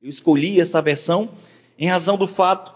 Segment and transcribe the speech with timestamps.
[0.00, 1.28] Eu escolhi essa versão
[1.76, 2.72] em razão do fato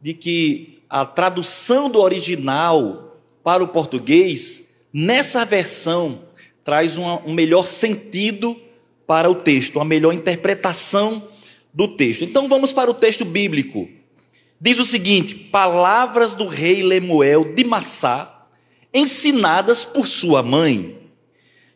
[0.00, 6.22] de que a tradução do original para o português, nessa versão,
[6.64, 8.60] traz uma, um melhor sentido
[9.06, 11.28] para o texto, uma melhor interpretação
[11.72, 12.24] do texto.
[12.24, 13.88] Então vamos para o texto bíblico.
[14.60, 18.48] Diz o seguinte: palavras do rei Lemuel de Massá,
[18.92, 20.98] ensinadas por sua mãe.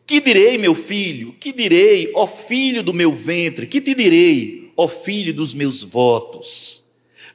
[0.05, 1.33] Que direi, meu filho?
[1.39, 3.65] Que direi, ó filho do meu ventre?
[3.65, 6.83] Que te direi, ó filho dos meus votos?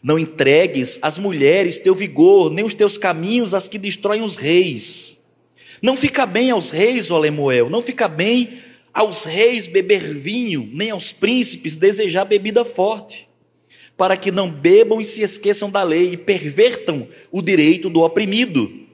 [0.03, 5.21] Não entregues às mulheres teu vigor, nem os teus caminhos às que destroem os reis.
[5.83, 8.61] Não fica bem aos reis, ó Lemuel, não fica bem
[8.93, 13.29] aos reis beber vinho, nem aos príncipes desejar bebida forte,
[13.97, 18.87] para que não bebam e se esqueçam da lei e pervertam o direito do oprimido.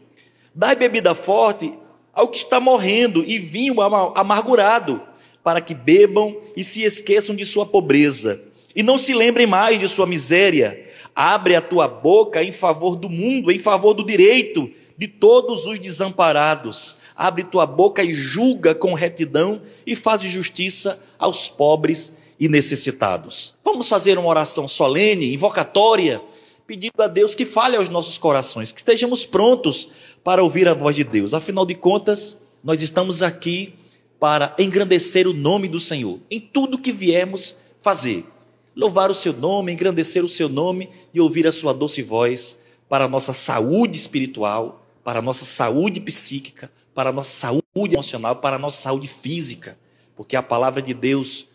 [0.55, 1.73] Dai bebida forte
[2.13, 5.01] ao que está morrendo e vinho amargurado,
[5.43, 8.41] para que bebam e se esqueçam de sua pobreza,
[8.75, 10.91] e não se lembrem mais de sua miséria.
[11.15, 15.79] Abre a tua boca em favor do mundo, em favor do direito de todos os
[15.79, 23.55] desamparados abre tua boca e julga com retidão e faz justiça aos pobres e necessitados.
[23.65, 26.21] Vamos fazer uma oração solene, invocatória,
[26.67, 29.89] pedindo a Deus que fale aos nossos corações, que estejamos prontos
[30.25, 31.35] para ouvir a voz de Deus.
[31.35, 33.75] Afinal de contas, nós estamos aqui
[34.23, 38.25] para engrandecer o nome do Senhor em tudo que viemos fazer.
[38.73, 42.57] Louvar o seu nome, engrandecer o seu nome e ouvir a sua doce voz
[42.89, 48.37] para a nossa saúde espiritual, para a nossa saúde psíquica, para a nossa saúde emocional,
[48.37, 49.77] para a nossa saúde física,
[50.15, 51.47] porque a palavra de Deus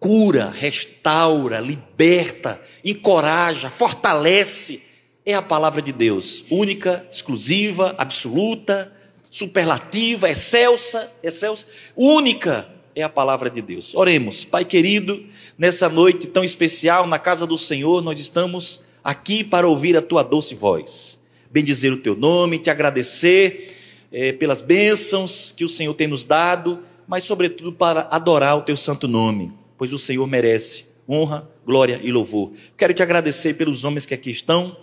[0.00, 4.82] cura, restaura, liberta, encoraja, fortalece.
[5.24, 8.92] É a palavra de Deus, única, exclusiva, absoluta,
[9.30, 13.94] superlativa, excelsa, excelsa, única é a palavra de Deus.
[13.94, 15.24] Oremos, Pai querido,
[15.56, 20.22] nessa noite tão especial na casa do Senhor, nós estamos aqui para ouvir a tua
[20.22, 21.18] doce voz.
[21.50, 23.76] Bendizer o teu nome, te agradecer
[24.12, 28.76] é, pelas bênçãos que o Senhor tem nos dado, mas, sobretudo, para adorar o teu
[28.76, 32.52] santo nome, pois o Senhor merece honra, glória e louvor.
[32.76, 34.76] Quero te agradecer pelos homens que aqui estão,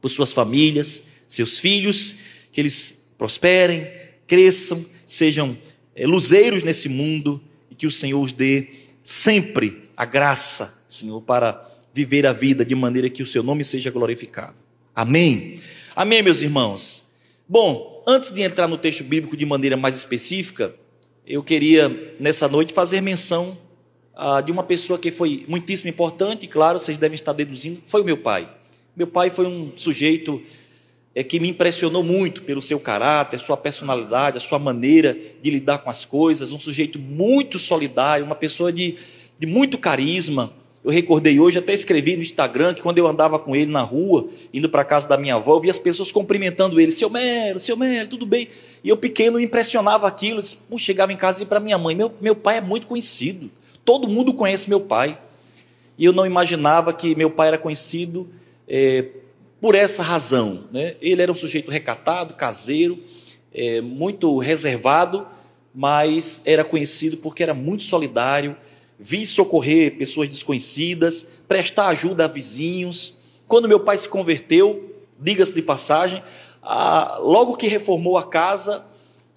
[0.00, 2.16] por suas famílias, seus filhos,
[2.52, 3.90] que eles prosperem,
[4.26, 5.56] cresçam, sejam
[5.94, 7.40] é, luzeiros nesse mundo
[7.70, 8.68] e que o Senhor os dê
[9.02, 13.90] sempre a graça, Senhor, para viver a vida de maneira que o seu nome seja
[13.90, 14.54] glorificado.
[14.94, 15.60] Amém.
[15.94, 17.04] Amém, meus irmãos.
[17.48, 20.74] Bom, antes de entrar no texto bíblico de maneira mais específica,
[21.26, 23.56] eu queria nessa noite fazer menção
[24.14, 28.04] ah, de uma pessoa que foi muitíssimo importante, claro, vocês devem estar deduzindo, foi o
[28.04, 28.48] meu pai.
[28.94, 30.42] Meu pai foi um sujeito
[31.16, 35.78] é, que me impressionou muito pelo seu caráter, sua personalidade, a sua maneira de lidar
[35.78, 38.96] com as coisas, um sujeito muito solidário, uma pessoa de,
[39.38, 40.52] de muito carisma,
[40.84, 44.28] eu recordei hoje, até escrevi no Instagram que quando eu andava com ele na rua,
[44.52, 47.58] indo para a casa da minha avó, eu via as pessoas cumprimentando ele, seu Mero,
[47.58, 48.48] seu Mero, tudo bem?
[48.84, 50.40] E eu pequeno impressionava aquilo,
[50.76, 53.50] chegava em casa e para minha mãe, meu, meu pai é muito conhecido,
[53.86, 55.18] todo mundo conhece meu pai.
[55.98, 58.28] E eu não imaginava que meu pai era conhecido
[58.68, 59.06] é,
[59.60, 60.64] por essa razão.
[60.72, 60.96] Né?
[61.00, 63.02] Ele era um sujeito recatado, caseiro,
[63.52, 65.26] é, muito reservado,
[65.74, 68.56] mas era conhecido porque era muito solidário,
[68.98, 73.18] vi socorrer pessoas desconhecidas, prestar ajuda a vizinhos.
[73.46, 76.22] Quando meu pai se converteu, diga-se de passagem,
[77.20, 78.84] logo que reformou a casa,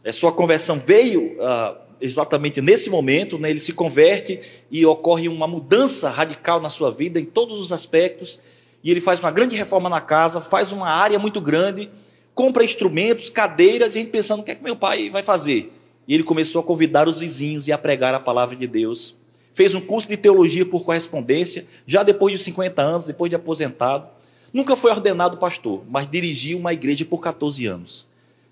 [0.06, 4.40] a sua conversão veio ah, exatamente nesse momento, né, ele se converte
[4.72, 8.40] e ocorre uma mudança radical na sua vida, em todos os aspectos,
[8.84, 11.90] e ele faz uma grande reforma na casa, faz uma área muito grande,
[12.34, 15.74] compra instrumentos, cadeiras, e a gente pensando, o que é que meu pai vai fazer?
[16.08, 19.20] E ele começou a convidar os vizinhos e a pregar a palavra de Deus
[19.60, 24.08] fez um curso de teologia por correspondência, já depois de 50 anos, depois de aposentado.
[24.54, 28.08] Nunca foi ordenado pastor, mas dirigiu uma igreja por 14 anos.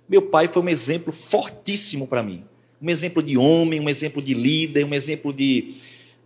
[0.09, 2.43] Meu pai foi um exemplo fortíssimo para mim.
[2.81, 5.75] Um exemplo de homem, um exemplo de líder, um exemplo de,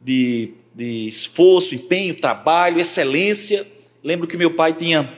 [0.02, 3.68] de, de esforço, empenho, trabalho, excelência.
[4.04, 5.12] Lembro que meu pai tinha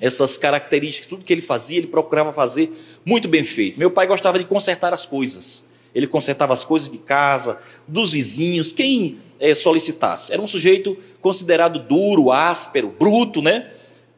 [0.00, 2.72] essas características, tudo que ele fazia, ele procurava fazer
[3.04, 3.78] muito bem feito.
[3.78, 5.66] Meu pai gostava de consertar as coisas.
[5.94, 10.32] Ele consertava as coisas de casa, dos vizinhos, quem é, solicitasse.
[10.32, 13.70] Era um sujeito considerado duro, áspero, bruto, né?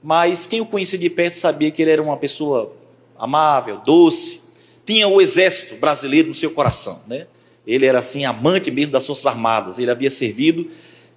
[0.02, 2.74] Mas quem o conhecia de perto sabia que ele era uma pessoa
[3.18, 4.40] amável, doce.
[4.84, 7.26] Tinha o exército brasileiro no seu coração, né?
[7.66, 9.78] Ele era assim amante mesmo das forças armadas.
[9.78, 10.68] Ele havia servido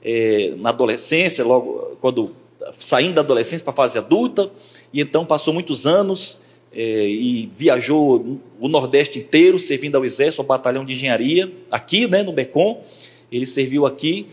[0.04, 2.36] é, na adolescência, logo quando
[2.74, 4.52] saindo da adolescência para a fase adulta,
[4.94, 6.42] e então passou muitos anos
[6.72, 12.22] é, e viajou o Nordeste inteiro, servindo ao Exército, ao Batalhão de Engenharia, aqui né,
[12.22, 12.84] no Becom.
[13.32, 14.28] Ele serviu aqui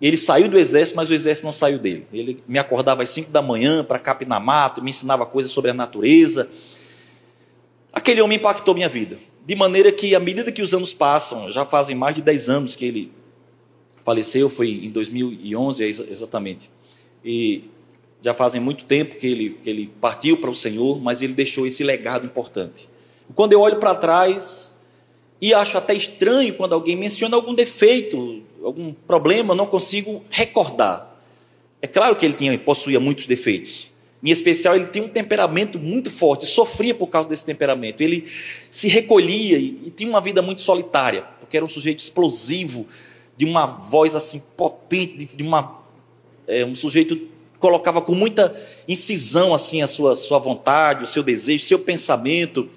[0.00, 2.04] Ele saiu do exército, mas o exército não saiu dele.
[2.12, 5.74] Ele me acordava às 5 da manhã para capinar mato, me ensinava coisas sobre a
[5.74, 6.48] natureza.
[7.92, 9.18] Aquele homem impactou minha vida.
[9.46, 12.74] De maneira que, à medida que os anos passam, já fazem mais de 10 anos
[12.74, 13.12] que ele
[14.04, 16.68] faleceu, foi em 2011 exatamente.
[17.24, 17.64] E
[18.22, 21.66] já fazem muito tempo que ele, que ele partiu para o Senhor, mas ele deixou
[21.66, 22.88] esse legado importante.
[23.34, 24.78] Quando eu olho para trás,
[25.40, 31.20] e acho até estranho quando alguém menciona algum defeito, algum problema, não consigo recordar.
[31.80, 33.90] É claro que ele tinha, possuía muitos defeitos.
[34.22, 38.02] Em especial, ele tinha um temperamento muito forte, sofria por causa desse temperamento.
[38.02, 38.24] Ele
[38.70, 42.86] se recolhia e, e tinha uma vida muito solitária, porque era um sujeito explosivo,
[43.36, 45.81] de uma voz assim potente, de, de uma,
[46.60, 47.20] é, um sujeito
[47.58, 48.54] colocava com muita
[48.88, 52.68] incisão assim a sua, sua vontade, o seu desejo, o seu pensamento.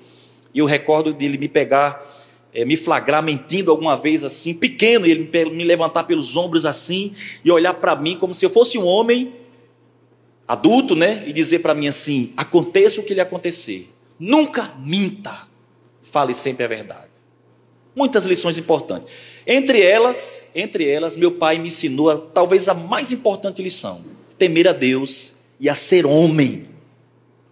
[0.53, 2.15] E eu recordo dele me pegar
[2.55, 7.13] é, me flagrar mentindo alguma vez assim, pequeno, e ele me levantar pelos ombros assim
[7.43, 9.33] e olhar para mim como se eu fosse um homem
[10.47, 11.27] adulto, né?
[11.27, 15.47] E dizer para mim assim: aconteça o que lhe acontecer, nunca minta,
[16.01, 17.14] fale sempre a verdade.
[17.95, 19.07] Muitas lições importantes.
[19.47, 24.03] Entre elas, entre elas, meu pai me ensinou a, talvez a mais importante lição:
[24.37, 26.67] temer a Deus e a ser homem.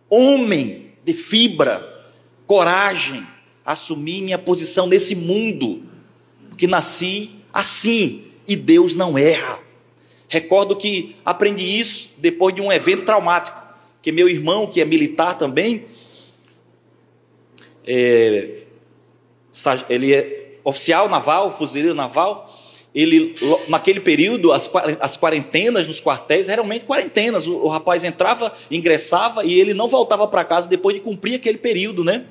[0.09, 2.05] Homem de fibra,
[2.45, 3.25] coragem,
[3.65, 5.83] assumir minha posição nesse mundo,
[6.49, 9.59] porque nasci assim e Deus não erra.
[10.27, 13.61] Recordo que aprendi isso depois de um evento traumático,
[14.01, 15.85] que meu irmão, que é militar também,
[17.85, 18.62] é,
[19.89, 22.53] ele é oficial naval, fuzileiro naval,
[22.93, 23.35] ele,
[23.67, 24.69] naquele período, as,
[24.99, 30.27] as quarentenas nos quartéis, realmente quarentenas, o, o rapaz entrava, ingressava e ele não voltava
[30.27, 32.25] para casa depois de cumprir aquele período, né?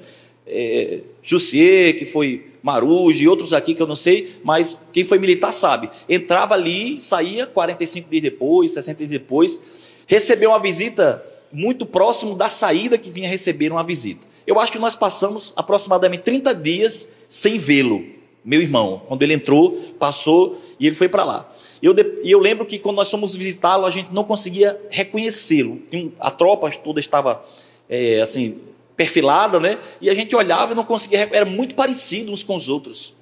[0.47, 5.19] é, Jussier, que foi Marujo e outros aqui que eu não sei, mas quem foi
[5.19, 5.91] militar sabe.
[6.09, 9.61] Entrava ali, saía 45 dias depois, 60 dias depois,
[10.07, 14.32] recebeu uma visita muito próximo da saída que vinha receber uma visita.
[14.47, 18.05] Eu acho que nós passamos aproximadamente 30 dias sem vê-lo,
[18.45, 19.03] meu irmão.
[19.07, 21.53] Quando ele entrou, passou e ele foi para lá.
[21.83, 25.81] Eu, e eu lembro que quando nós fomos visitá-lo, a gente não conseguia reconhecê-lo.
[26.21, 27.45] A tropa toda estava
[27.89, 28.61] é, assim
[28.97, 29.79] perfilada, né?
[30.01, 33.15] E a gente olhava e não conseguia, era muito parecido uns com os outros.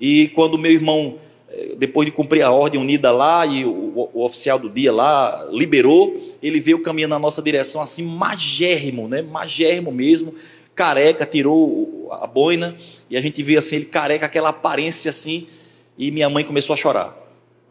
[0.00, 1.18] E quando meu irmão,
[1.76, 6.20] depois de cumprir a ordem unida lá, e o, o oficial do dia lá liberou,
[6.42, 9.22] ele veio caminhando na nossa direção assim, magérrimo, né?
[9.22, 10.34] Magérrimo mesmo,
[10.74, 12.76] careca, tirou a boina,
[13.08, 15.46] e a gente vê assim, ele careca, aquela aparência assim,
[15.96, 17.24] e minha mãe começou a chorar.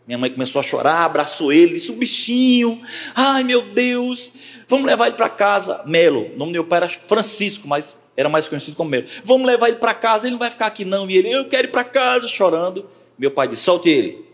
[0.06, 2.82] Minha mãe começou a chorar, abraçou ele, disse: o bichinho,
[3.16, 4.32] ai meu Deus,
[4.68, 5.82] vamos levar ele para casa.
[5.86, 9.08] Melo, o nome do meu pai era Francisco, mas era mais conhecido como Melo.
[9.24, 11.10] Vamos levar ele para casa, ele não vai ficar aqui não.
[11.10, 12.86] E ele, eu quero ir para casa, chorando.
[13.18, 14.26] Meu pai disse: solte ele,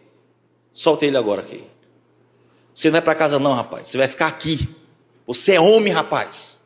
[0.74, 1.64] solte ele agora aqui.
[2.74, 4.70] Você não vai para casa não, rapaz, você vai ficar aqui.
[5.26, 6.58] Você é homem, rapaz.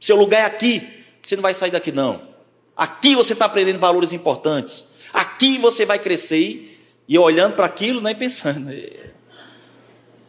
[0.00, 0.88] Seu lugar é aqui,
[1.22, 2.28] você não vai sair daqui não.
[2.76, 4.86] Aqui você está aprendendo valores importantes.
[5.12, 8.70] Aqui você vai crescer e olhando para aquilo, né, pensando,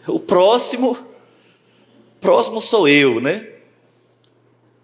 [0.07, 0.97] o próximo,
[2.19, 3.47] próximo sou eu, né?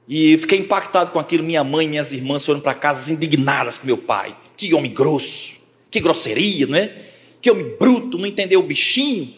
[0.07, 1.43] E fiquei impactado com aquilo.
[1.43, 4.37] Minha mãe e minhas irmãs foram para casa indignadas com meu pai.
[4.55, 5.55] Que homem grosso,
[5.89, 6.95] que grosseria, né?
[7.41, 9.33] Que homem bruto, não entendeu o bichinho.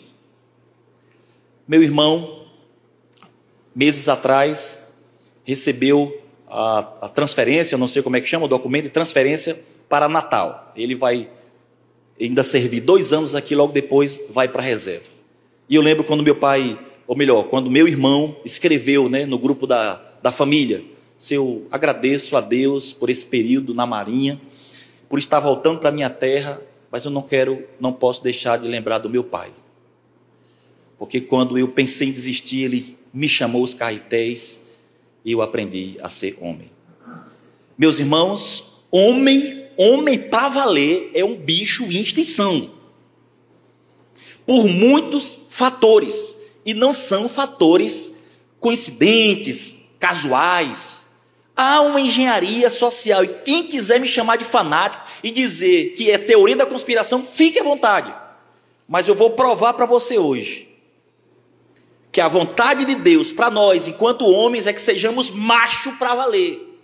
[1.68, 2.46] Meu irmão,
[3.76, 4.80] meses atrás,
[5.44, 10.10] recebeu a, a transferência, não sei como é que chama, o documento de transferência para
[10.10, 10.74] Natal.
[10.76, 11.30] Ele vai
[12.20, 15.06] ainda servir dois anos aqui, logo depois vai para a reserva.
[15.70, 19.68] E eu lembro quando meu pai, ou melhor, quando meu irmão escreveu né, no grupo
[19.68, 20.84] da, da família,
[21.18, 24.40] se eu agradeço a Deus por esse período na Marinha,
[25.10, 26.62] por estar voltando para minha terra,
[26.92, 29.52] mas eu não quero, não posso deixar de lembrar do meu pai.
[30.98, 34.62] Porque quando eu pensei em desistir, ele me chamou os carretéis
[35.26, 36.72] e eu aprendi a ser homem.
[37.78, 42.70] Meus irmãos, homem homem para valer é um bicho em extinção.
[44.46, 46.36] Por muitos fatores.
[46.66, 48.14] E não são fatores
[48.60, 50.99] coincidentes, casuais.
[51.62, 53.22] Há uma engenharia social.
[53.22, 57.60] E quem quiser me chamar de fanático e dizer que é teoria da conspiração, fique
[57.60, 58.16] à vontade.
[58.88, 60.70] Mas eu vou provar para você hoje
[62.14, 66.80] que a vontade de Deus para nós, enquanto homens, é que sejamos macho para valer.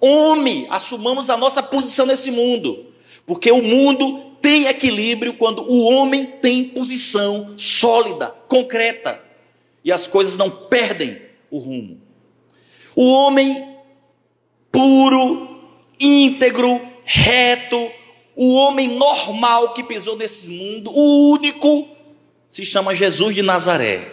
[0.00, 2.86] Homem, assumamos a nossa posição nesse mundo,
[3.24, 9.22] porque o mundo tem equilíbrio quando o homem tem posição sólida, concreta,
[9.84, 12.00] e as coisas não perdem o rumo.
[12.96, 13.69] O homem
[14.70, 15.60] puro,
[15.98, 17.90] íntegro, reto,
[18.36, 21.88] o homem normal que pisou nesse mundo, o único,
[22.48, 24.12] se chama Jesus de Nazaré.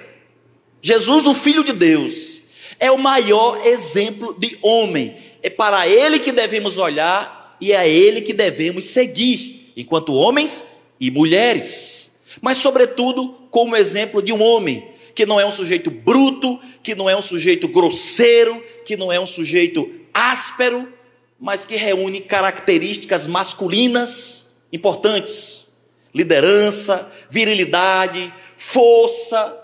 [0.81, 2.41] Jesus, o Filho de Deus,
[2.79, 5.15] é o maior exemplo de homem.
[5.41, 10.63] É para ele que devemos olhar e é a ele que devemos seguir, enquanto homens
[10.99, 12.15] e mulheres.
[12.41, 17.09] Mas, sobretudo, como exemplo de um homem que não é um sujeito bruto, que não
[17.09, 20.91] é um sujeito grosseiro, que não é um sujeito áspero,
[21.39, 25.67] mas que reúne características masculinas importantes:
[26.13, 29.63] liderança, virilidade, força.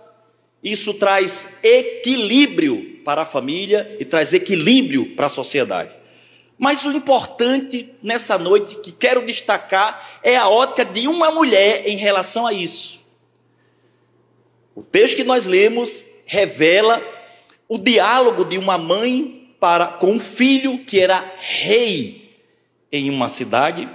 [0.63, 5.93] Isso traz equilíbrio para a família e traz equilíbrio para a sociedade.
[6.57, 11.97] Mas o importante nessa noite que quero destacar é a ótica de uma mulher em
[11.97, 13.01] relação a isso.
[14.73, 17.01] O texto que nós lemos revela
[17.67, 22.37] o diálogo de uma mãe para com um filho que era rei
[22.91, 23.89] em uma cidade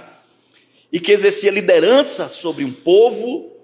[0.91, 3.55] e que exercia liderança sobre um povo.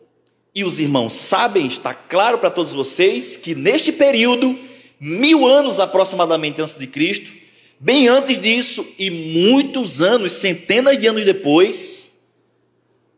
[0.54, 4.56] E os irmãos sabem, está claro para todos vocês, que neste período,
[5.00, 7.32] mil anos aproximadamente antes de Cristo,
[7.80, 12.12] bem antes disso e muitos anos, centenas de anos depois,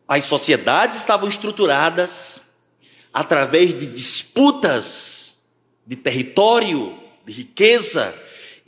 [0.08, 2.40] as sociedades estavam estruturadas
[3.12, 5.34] através de disputas
[5.86, 8.14] de território, de riqueza,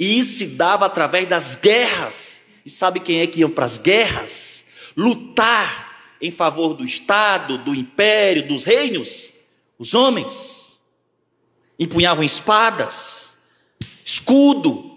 [0.00, 2.40] e isso se dava através das guerras.
[2.64, 4.64] E sabe quem é que iam para as guerras?
[4.96, 9.30] Lutar em favor do Estado, do império, dos reinos?
[9.78, 10.80] Os homens.
[11.78, 13.34] Empunhavam espadas,
[14.02, 14.90] escudo,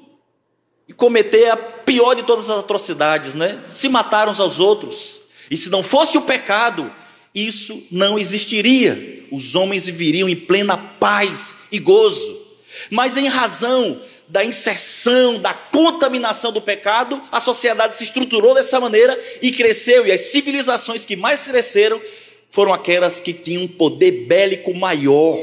[0.88, 3.62] e cometer a pior de todas as atrocidades, né?
[3.66, 5.22] Se mataram uns aos outros.
[5.52, 6.90] E se não fosse o pecado,
[7.36, 9.26] isso não existiria.
[9.30, 12.42] Os homens viveriam em plena paz e gozo.
[12.90, 14.02] Mas em razão
[14.34, 20.08] da inserção, da contaminação do pecado, a sociedade se estruturou dessa maneira e cresceu.
[20.08, 22.02] E as civilizações que mais cresceram
[22.50, 25.38] foram aquelas que tinham um poder bélico maior,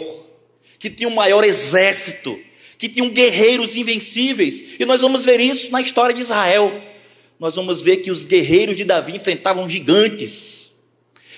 [0.76, 2.36] que tinham um maior exército,
[2.76, 4.60] que tinham guerreiros invencíveis.
[4.80, 6.82] E nós vamos ver isso na história de Israel.
[7.38, 10.68] Nós vamos ver que os guerreiros de Davi enfrentavam gigantes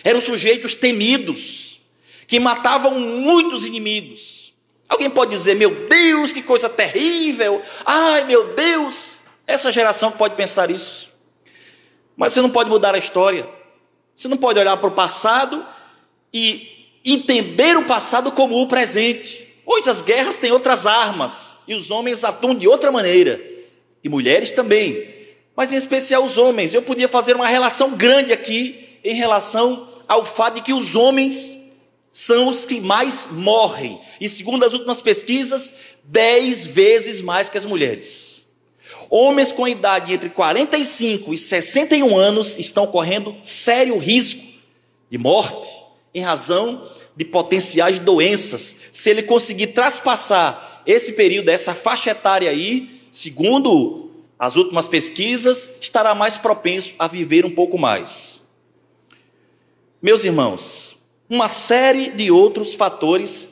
[0.02, 1.82] eram sujeitos temidos,
[2.26, 4.41] que matavam muitos inimigos.
[4.92, 7.62] Alguém pode dizer, meu Deus, que coisa terrível!
[7.82, 9.20] Ai, meu Deus!
[9.46, 11.10] Essa geração pode pensar isso.
[12.14, 13.48] Mas você não pode mudar a história.
[14.14, 15.66] Você não pode olhar para o passado
[16.30, 19.48] e entender o passado como o presente.
[19.64, 23.40] Hoje as guerras têm outras armas e os homens atuam de outra maneira,
[24.04, 25.08] e mulheres também,
[25.56, 26.74] mas em especial os homens.
[26.74, 31.61] Eu podia fazer uma relação grande aqui em relação ao fato de que os homens
[32.12, 35.72] são os que mais morrem, e segundo as últimas pesquisas,
[36.04, 38.46] dez vezes mais que as mulheres.
[39.08, 44.42] Homens com idade entre 45 e 61 anos estão correndo sério risco
[45.10, 45.70] de morte
[46.14, 48.76] em razão de potenciais doenças.
[48.92, 56.14] Se ele conseguir traspassar esse período, essa faixa etária aí, segundo as últimas pesquisas, estará
[56.14, 58.42] mais propenso a viver um pouco mais.
[60.02, 61.01] Meus irmãos,
[61.32, 63.48] uma série de outros fatores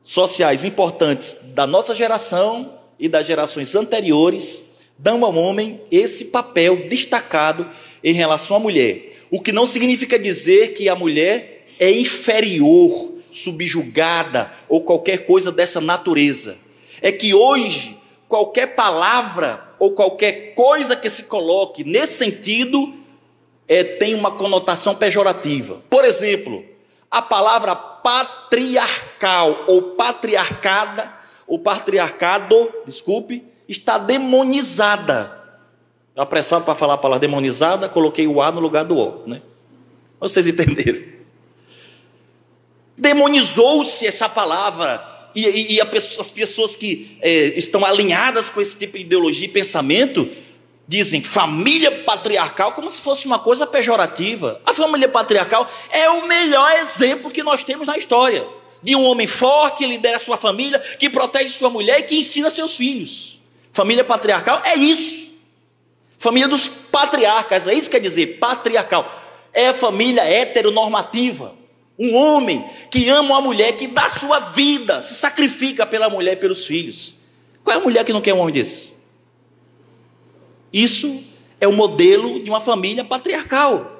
[0.00, 4.64] sociais importantes da nossa geração e das gerações anteriores
[4.96, 7.68] dão ao homem esse papel destacado
[8.02, 9.18] em relação à mulher.
[9.30, 15.82] O que não significa dizer que a mulher é inferior, subjugada ou qualquer coisa dessa
[15.82, 16.56] natureza.
[17.02, 22.94] É que hoje, qualquer palavra ou qualquer coisa que se coloque nesse sentido
[23.68, 25.82] é, tem uma conotação pejorativa.
[25.90, 26.64] Por exemplo,
[27.10, 31.12] a palavra patriarcal ou patriarcada,
[31.46, 35.36] ou patriarcado, desculpe, está demonizada.
[36.16, 39.40] Apressado para falar a palavra demonizada, coloquei o A no lugar do O, né?
[40.20, 41.00] Vocês entenderam?
[42.96, 45.16] Demonizou-se essa palavra.
[45.34, 49.50] E, e, e as pessoas que é, estão alinhadas com esse tipo de ideologia e
[49.50, 50.28] pensamento
[50.88, 54.60] dizem família patriarcal como se fosse uma coisa pejorativa.
[54.64, 58.48] A família patriarcal é o melhor exemplo que nós temos na história
[58.82, 62.48] de um homem forte que lidera sua família, que protege sua mulher e que ensina
[62.48, 63.38] seus filhos.
[63.72, 65.28] Família patriarcal é isso.
[66.16, 69.12] Família dos patriarcas, é isso que quer dizer, patriarcal.
[69.52, 71.54] É a família heteronormativa.
[71.98, 76.36] Um homem que ama uma mulher, que dá sua vida, se sacrifica pela mulher e
[76.36, 77.14] pelos filhos.
[77.64, 78.97] Qual é a mulher que não quer um homem desse?
[80.72, 81.22] Isso
[81.60, 83.98] é o modelo de uma família patriarcal.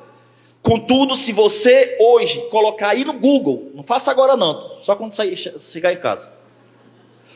[0.63, 5.37] Contudo, se você hoje colocar aí no Google, não faça agora não, só quando sair,
[5.37, 6.33] chegar em casa.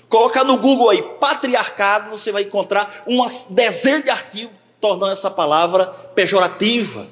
[0.09, 5.87] Colocar no Google aí patriarcado, você vai encontrar uma dezena de artigos tornando essa palavra
[5.87, 7.09] pejorativa.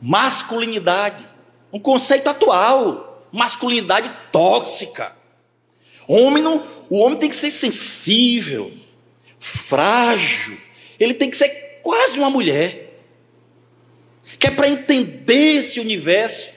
[0.00, 1.24] Masculinidade.
[1.72, 5.14] Um conceito atual, masculinidade tóxica.
[6.08, 8.72] Homem não, o homem tem que ser sensível,
[9.38, 10.56] frágil.
[10.98, 13.00] Ele tem que ser quase uma mulher.
[14.38, 16.50] Que é para entender esse universo.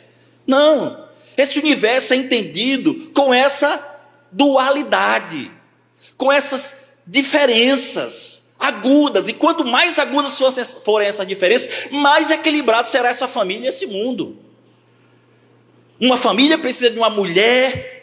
[0.46, 1.08] Não,
[1.38, 3.82] esse universo é entendido com essa
[4.32, 5.52] dualidade,
[6.18, 9.28] com essas diferenças agudas.
[9.28, 10.38] E quanto mais agudas
[10.84, 14.38] forem essas diferenças, mais equilibrado será essa família esse mundo.
[16.00, 18.02] Uma família precisa de uma mulher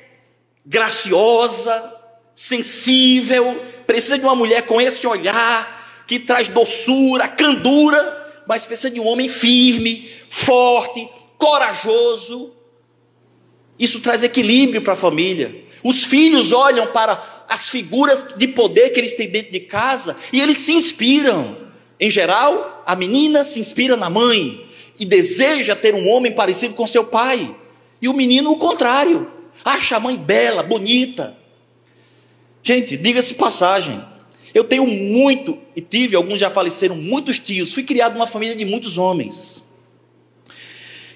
[0.64, 1.94] graciosa,
[2.35, 9.00] sensível, precisa de uma mulher com esse olhar que traz doçura, candura, mas precisa de
[9.00, 12.52] um homem firme, forte, corajoso.
[13.78, 15.64] Isso traz equilíbrio para a família.
[15.83, 20.38] Os filhos olham para as figuras de poder que eles têm dentro de casa e
[20.38, 21.57] eles se inspiram.
[21.99, 24.68] Em geral, a menina se inspira na mãe
[25.00, 27.57] e deseja ter um homem parecido com seu pai.
[28.02, 29.33] E o menino, o contrário,
[29.64, 31.38] acha a mãe bela, bonita.
[32.62, 34.02] Gente, diga-se passagem.
[34.54, 37.72] Eu tenho muito, e tive, alguns já faleceram, muitos tios.
[37.72, 39.64] Fui criado numa família de muitos homens.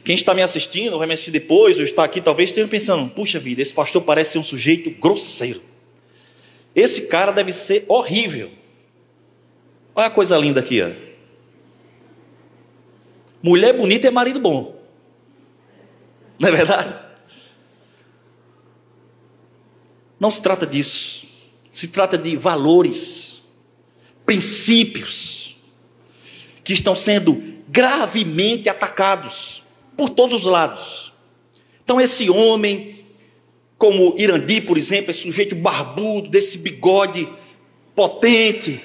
[0.04, 3.38] Quem está me assistindo, vai me assistir depois, ou está aqui, talvez esteja pensando: puxa
[3.38, 5.62] vida, esse pastor parece ser um sujeito grosseiro.
[6.75, 8.50] Esse cara deve ser horrível.
[9.94, 10.90] Olha a coisa linda aqui, ó.
[13.42, 14.80] Mulher bonita é marido bom.
[16.38, 16.99] Não é verdade?
[20.18, 21.22] Não se trata disso.
[21.73, 23.43] Se trata de valores,
[24.25, 25.57] princípios,
[26.62, 29.64] que estão sendo gravemente atacados
[29.97, 31.12] por todos os lados.
[31.83, 33.07] Então, esse homem,
[33.79, 37.29] como Irandi, por exemplo, esse sujeito barbudo, desse bigode
[37.95, 38.81] potente,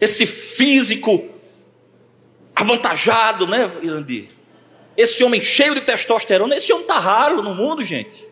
[0.00, 1.28] esse físico
[2.54, 4.30] avantajado, né, Irandi?
[4.96, 8.31] Esse homem cheio de testosterona, esse homem está raro no mundo, gente.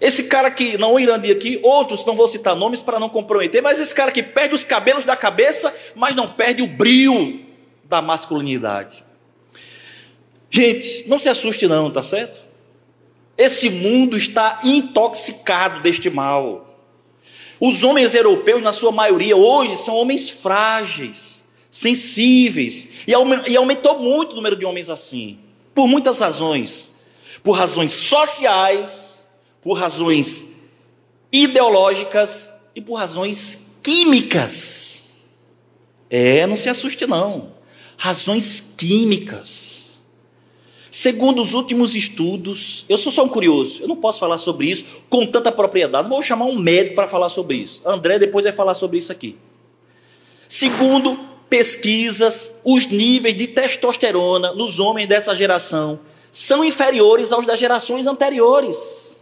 [0.00, 3.78] Esse cara que, não irandi aqui, outros não vou citar nomes para não comprometer, mas
[3.78, 7.40] esse cara que perde os cabelos da cabeça, mas não perde o brilho
[7.84, 9.04] da masculinidade.
[10.50, 12.44] Gente, não se assuste não, tá certo?
[13.38, 16.78] Esse mundo está intoxicado deste mal.
[17.58, 23.14] Os homens europeus, na sua maioria, hoje são homens frágeis, sensíveis, e
[23.56, 25.38] aumentou muito o número de homens assim,
[25.74, 26.94] por muitas razões.
[27.42, 29.15] Por razões sociais,
[29.66, 30.46] por razões
[31.32, 35.08] ideológicas e por razões químicas.
[36.08, 37.48] É, não se assuste não.
[37.96, 39.98] Razões químicas.
[40.88, 44.84] Segundo os últimos estudos, eu sou só um curioso, eu não posso falar sobre isso
[45.10, 46.04] com tanta propriedade.
[46.04, 47.82] Não vou chamar um médico para falar sobre isso.
[47.84, 49.36] André depois vai falar sobre isso aqui.
[50.46, 51.18] Segundo
[51.50, 55.98] pesquisas, os níveis de testosterona nos homens dessa geração
[56.30, 59.15] são inferiores aos das gerações anteriores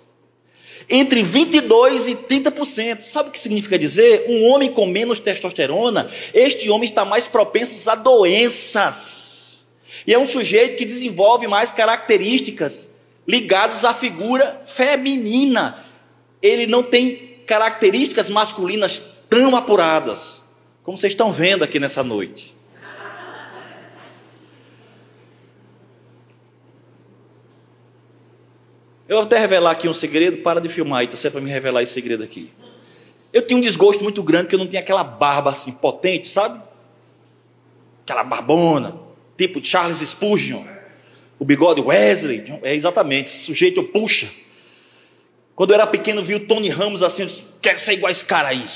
[0.89, 3.03] entre 22% e 30%.
[3.03, 4.25] Sabe o que significa dizer?
[4.29, 9.67] Um homem com menos testosterona, este homem está mais propenso a doenças.
[10.07, 12.91] E é um sujeito que desenvolve mais características
[13.27, 15.85] ligadas à figura feminina.
[16.43, 20.43] Ele não tem características masculinas tão apuradas,
[20.83, 22.55] como vocês estão vendo aqui nessa noite.
[29.15, 31.49] Eu vou até revelar aqui um segredo, para de filmar aí, tá certo para me
[31.49, 32.51] revelar esse segredo aqui.
[33.33, 36.61] Eu tinha um desgosto muito grande porque eu não tinha aquela barba assim potente, sabe?
[38.03, 39.01] Aquela barbona,
[39.39, 40.65] tipo Charles Spurgeon,
[41.39, 44.29] o bigode Wesley, é exatamente, sujeito puxa.
[45.55, 48.11] Quando eu era pequeno, vi o Tony Ramos assim, eu disse, quero ser igual a
[48.11, 48.67] esse cara aí.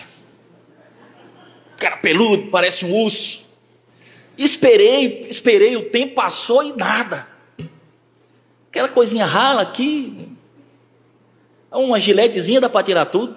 [1.79, 3.42] Cara peludo, parece um urso.
[4.38, 7.38] Esperei, esperei, o tempo passou e nada.
[8.70, 10.28] Aquela coisinha rala aqui,
[11.72, 13.37] uma giletezinha dá para tirar tudo.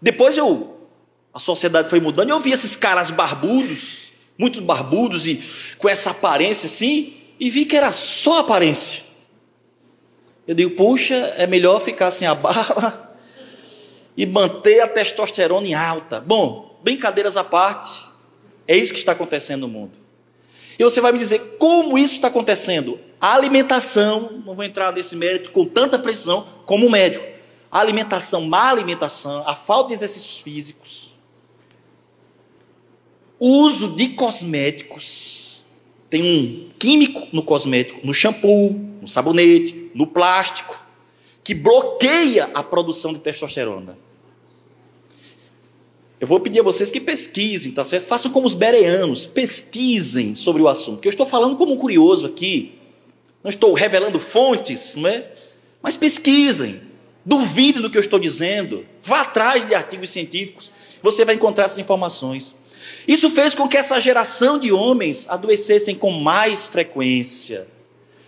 [0.00, 0.88] Depois eu,
[1.32, 5.42] a sociedade foi mudando e eu vi esses caras barbudos, muitos barbudos e
[5.78, 9.02] com essa aparência assim, e vi que era só aparência.
[10.46, 13.16] Eu digo, puxa, é melhor ficar sem a barba
[14.16, 16.20] e manter a testosterona em alta.
[16.20, 18.04] Bom, brincadeiras à parte,
[18.68, 19.92] é isso que está acontecendo no mundo.
[20.78, 23.00] E você vai me dizer como isso está acontecendo?
[23.24, 27.24] A alimentação, não vou entrar nesse mérito com tanta precisão como o médico.
[27.70, 31.14] A alimentação, má alimentação, a falta de exercícios físicos,
[33.38, 35.64] o uso de cosméticos.
[36.10, 40.78] Tem um químico no cosmético, no shampoo, no sabonete, no plástico,
[41.42, 43.96] que bloqueia a produção de testosterona.
[46.20, 48.04] Eu vou pedir a vocês que pesquisem, tá certo?
[48.04, 51.00] Façam como os bereanos, pesquisem sobre o assunto.
[51.00, 52.83] Que eu estou falando como um curioso aqui.
[53.44, 55.26] Não estou revelando fontes, não é?
[55.82, 56.80] Mas pesquisem.
[57.26, 58.86] Duvidem do que eu estou dizendo.
[59.02, 60.72] Vá atrás de artigos científicos.
[61.02, 62.56] Você vai encontrar essas informações.
[63.06, 67.66] Isso fez com que essa geração de homens adoecessem com mais frequência.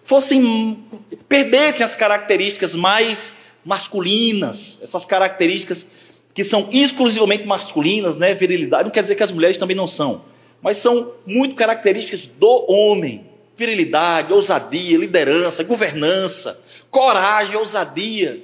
[0.03, 0.85] Fossem
[1.29, 5.87] perdessem as características mais masculinas, essas características
[6.33, 8.35] que são exclusivamente masculinas, né?
[8.35, 10.23] Virilidade, não quer dizer que as mulheres também não são,
[10.63, 13.27] mas são muito características do homem:
[13.57, 18.43] virilidade, ousadia, liderança, governança, coragem, ousadia.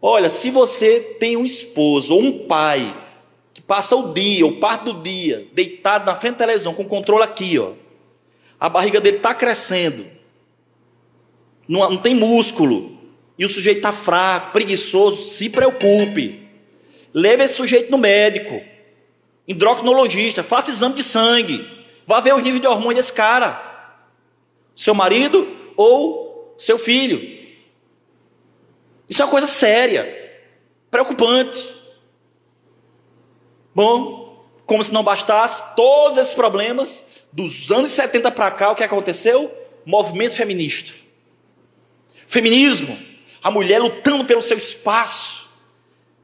[0.00, 2.94] Olha, se você tem um esposo ou um pai
[3.54, 6.88] que passa o dia, ou parte do dia, deitado na frente da televisão, com o
[6.88, 7.72] controle aqui, ó,
[8.58, 10.06] a barriga dele está crescendo,
[11.66, 12.98] não, não tem músculo,
[13.38, 16.42] e o sujeito está fraco, preguiçoso, se preocupe.
[17.14, 18.60] Leve esse sujeito no médico,
[19.46, 21.66] endocrinologista, faça exame de sangue,
[22.06, 23.71] vá ver os níveis de hormônio desse cara.
[24.74, 27.20] Seu marido ou seu filho.
[29.08, 30.06] Isso é uma coisa séria,
[30.90, 31.68] preocupante.
[33.74, 38.84] Bom, como se não bastasse todos esses problemas, dos anos 70 para cá, o que
[38.84, 39.52] aconteceu?
[39.84, 40.92] Movimento feminista.
[42.26, 42.98] Feminismo,
[43.42, 45.42] a mulher lutando pelo seu espaço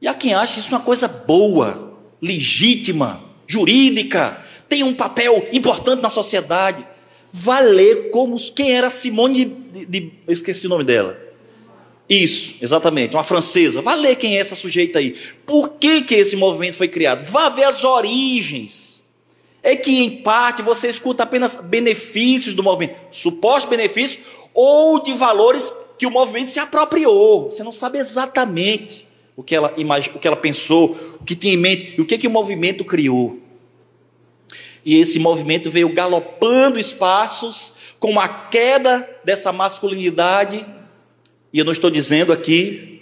[0.01, 6.09] e há quem acha isso uma coisa boa, legítima, jurídica, tem um papel importante na
[6.09, 6.85] sociedade.
[7.31, 11.17] Valer como quem era Simone de, de, eu esqueci o nome dela.
[12.09, 13.81] Isso, exatamente, uma francesa.
[13.81, 15.15] Vá ler quem é essa sujeita aí.
[15.45, 17.23] Por que, que esse movimento foi criado?
[17.23, 19.03] Vá ver as origens.
[19.61, 25.71] É que, em parte, você escuta apenas benefícios do movimento, supostos benefícios, ou de valores
[25.99, 27.51] que o movimento se apropriou.
[27.51, 30.11] Você não sabe exatamente o que ela, imag...
[30.15, 32.83] o que ela pensou, o que tinha em mente e o que, que o movimento
[32.83, 33.37] criou.
[34.85, 40.65] E esse movimento veio galopando espaços com a queda dessa masculinidade.
[41.51, 43.01] E eu não estou dizendo aqui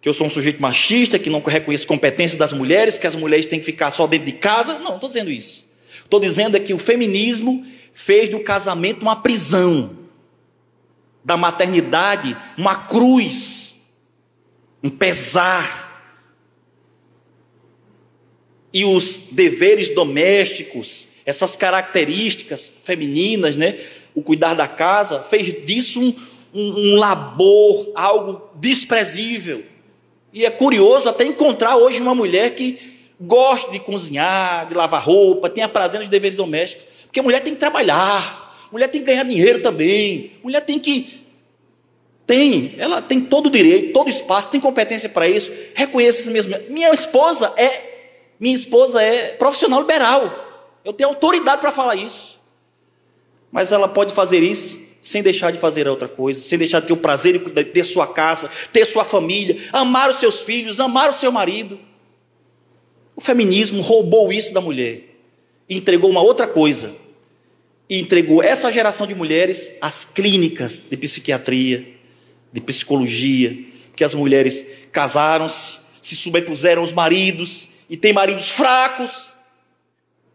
[0.00, 3.46] que eu sou um sujeito machista, que não reconheço competência das mulheres, que as mulheres
[3.46, 4.74] têm que ficar só dentro de casa.
[4.74, 5.64] Não, não estou dizendo isso.
[6.04, 9.98] Estou dizendo é que o feminismo fez do casamento uma prisão,
[11.24, 13.74] da maternidade uma cruz
[14.84, 15.93] um pesar.
[18.74, 23.78] E os deveres domésticos, essas características femininas, né?
[24.12, 26.14] O cuidar da casa, fez disso um,
[26.52, 29.62] um, um labor, algo desprezível.
[30.32, 32.76] E é curioso até encontrar hoje uma mulher que
[33.20, 36.84] gosta de cozinhar, de lavar roupa, tenha prazer nos deveres domésticos.
[37.04, 41.22] Porque a mulher tem que trabalhar, mulher tem que ganhar dinheiro também, mulher tem que
[42.26, 45.52] tem, ela tem todo o direito, todo o espaço, tem competência para isso.
[45.74, 46.56] Reconheça isso mesmo.
[46.70, 47.93] Minha esposa é,
[48.44, 50.76] minha esposa é profissional liberal.
[50.84, 52.38] Eu tenho autoridade para falar isso.
[53.50, 56.92] Mas ela pode fazer isso sem deixar de fazer outra coisa, sem deixar de ter
[56.92, 61.14] o prazer de ter sua casa, ter sua família, amar os seus filhos, amar o
[61.14, 61.80] seu marido.
[63.16, 65.04] O feminismo roubou isso da mulher
[65.66, 66.94] e entregou uma outra coisa.
[67.88, 71.94] E entregou essa geração de mulheres às clínicas de psiquiatria,
[72.52, 73.56] de psicologia,
[73.96, 79.32] que as mulheres casaram-se, se submepuseram aos maridos e têm maridos fracos,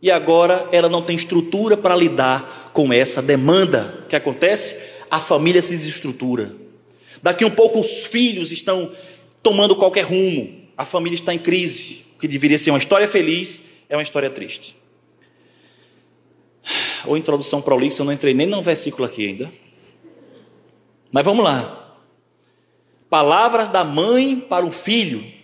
[0.02, 4.04] e agora ela não tem estrutura para lidar com essa demanda.
[4.06, 4.82] O que acontece?
[5.12, 6.56] A família se desestrutura.
[7.22, 8.94] Daqui um pouco os filhos estão
[9.44, 12.06] tomando qualquer rumo, a família está em crise.
[12.16, 14.78] O que deveria ser uma história feliz é uma história triste.
[17.06, 19.52] Ou introdução prolixa, eu não entrei nem no versículo aqui ainda.
[21.12, 21.98] Mas vamos lá.
[23.10, 25.39] Palavras da mãe para o filho.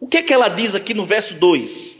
[0.00, 1.98] O que é que ela diz aqui no verso 2?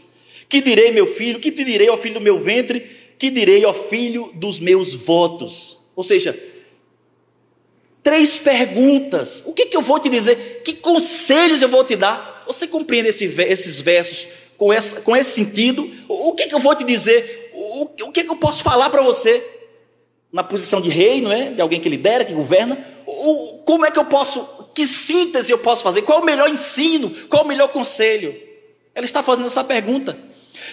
[0.49, 1.39] Que direi, meu filho?
[1.39, 2.81] Que te direi ao filho do meu ventre?
[3.17, 5.77] Que direi ao filho dos meus votos?
[5.95, 6.37] Ou seja,
[8.01, 9.43] três perguntas.
[9.45, 10.61] O que, que eu vou te dizer?
[10.65, 12.43] Que conselhos eu vou te dar?
[12.47, 15.89] Você compreende esse, esses versos com, essa, com esse sentido?
[16.09, 17.51] O que, que eu vou te dizer?
[17.53, 19.45] O, o que, que eu posso falar para você?
[20.31, 21.51] Na posição de rei, não é?
[21.51, 22.83] De alguém que lidera, que governa.
[23.05, 26.01] O, como é que eu posso que síntese eu posso fazer?
[26.01, 27.11] Qual o melhor ensino?
[27.29, 28.35] Qual o melhor conselho?
[28.95, 30.17] Ela está fazendo essa pergunta.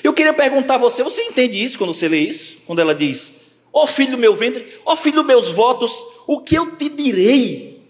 [0.03, 2.57] Eu queria perguntar a você: você entende isso quando você lê isso?
[2.67, 3.33] Quando ela diz:
[3.71, 5.93] Ó oh, filho do meu ventre, ó oh, filho dos meus votos,
[6.27, 7.83] o que eu te direi?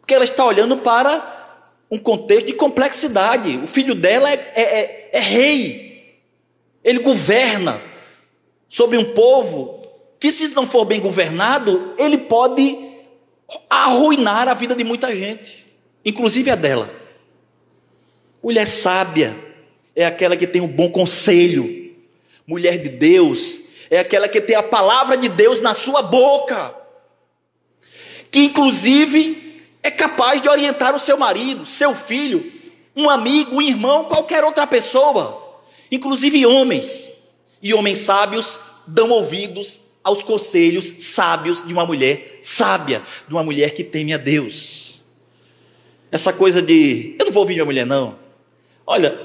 [0.00, 3.56] Porque ela está olhando para um contexto de complexidade.
[3.62, 6.18] O filho dela é, é, é, é rei,
[6.82, 7.80] ele governa
[8.68, 9.82] sobre um povo
[10.18, 12.93] que, se não for bem governado, ele pode
[13.68, 15.66] arruinar a vida de muita gente,
[16.04, 16.90] inclusive a dela.
[18.42, 19.34] Mulher sábia,
[19.96, 21.94] é aquela que tem um bom conselho.
[22.46, 26.74] Mulher de Deus é aquela que tem a palavra de Deus na sua boca.
[28.30, 32.52] Que inclusive é capaz de orientar o seu marido, seu filho,
[32.96, 37.10] um amigo, um irmão, qualquer outra pessoa, inclusive homens.
[37.62, 43.70] E homens sábios dão ouvidos aos conselhos sábios de uma mulher sábia, de uma mulher
[43.72, 45.02] que teme a Deus.
[46.12, 48.16] Essa coisa de eu não vou ouvir minha mulher, não.
[48.86, 49.18] Olha,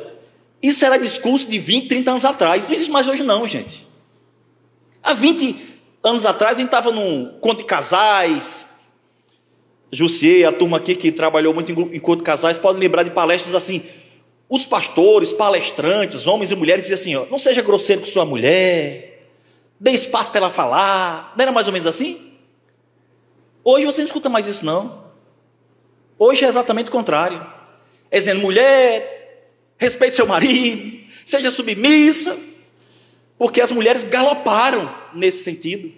[0.64, 2.66] isso era discurso de 20, 30 anos atrás.
[2.66, 3.88] Não existe mais hoje, não, gente.
[5.04, 5.56] Há 20
[6.04, 8.68] anos atrás, a gente estava num conto de casais.
[9.92, 13.54] Jussier, a turma aqui que trabalhou muito em, conto de casais, pode lembrar de palestras
[13.54, 13.84] assim.
[14.48, 19.09] Os pastores, palestrantes, homens e mulheres diziam assim: ó, não seja grosseiro com sua mulher,
[19.80, 21.34] dê espaço para ela falar.
[21.36, 22.34] Não era mais ou menos assim?
[23.64, 25.06] Hoje você não escuta mais isso, não.
[26.18, 27.46] Hoje é exatamente o contrário.
[28.12, 32.38] É dizendo, mulher, respeite seu marido, seja submissa,
[33.38, 35.92] porque as mulheres galoparam nesse sentido,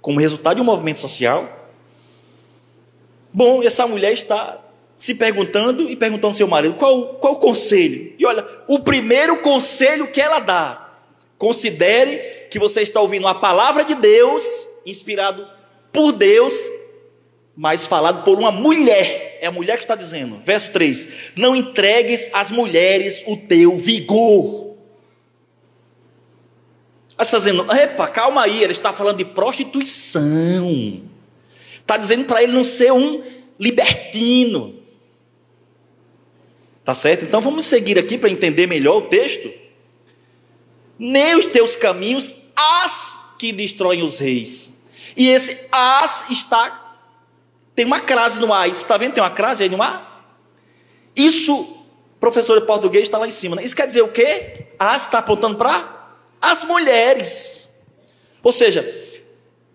[0.00, 1.48] como resultado de um movimento social.
[3.32, 4.58] Bom, essa mulher está
[4.96, 8.14] se perguntando e perguntando ao seu marido qual, qual o conselho.
[8.18, 10.90] E olha, o primeiro conselho que ela dá:
[11.38, 14.44] considere que você está ouvindo a palavra de Deus,
[14.84, 15.46] inspirado
[15.92, 16.54] por Deus,
[17.56, 19.38] mas falado por uma mulher.
[19.40, 20.38] É a mulher que está dizendo.
[20.38, 24.66] Verso 3: Não entregues às mulheres o teu vigor.
[27.18, 31.00] Está dizendo, epa, calma aí, ele está falando de prostituição.
[31.80, 33.22] Está dizendo para ele não ser um
[33.58, 34.74] libertino.
[36.84, 37.24] Tá certo?
[37.24, 39.50] Então vamos seguir aqui para entender melhor o texto
[40.98, 44.70] nem os teus caminhos, as que destroem os reis.
[45.16, 46.98] E esse as está.
[47.74, 48.66] Tem uma crase no A.
[48.66, 49.14] Está vendo?
[49.14, 50.24] Tem uma crase aí no A?
[51.14, 51.84] Isso,
[52.20, 53.56] professor de português está lá em cima.
[53.56, 53.64] Né?
[53.64, 54.66] Isso quer dizer o quê?
[54.78, 57.70] As está apontando para as mulheres.
[58.42, 58.84] Ou seja,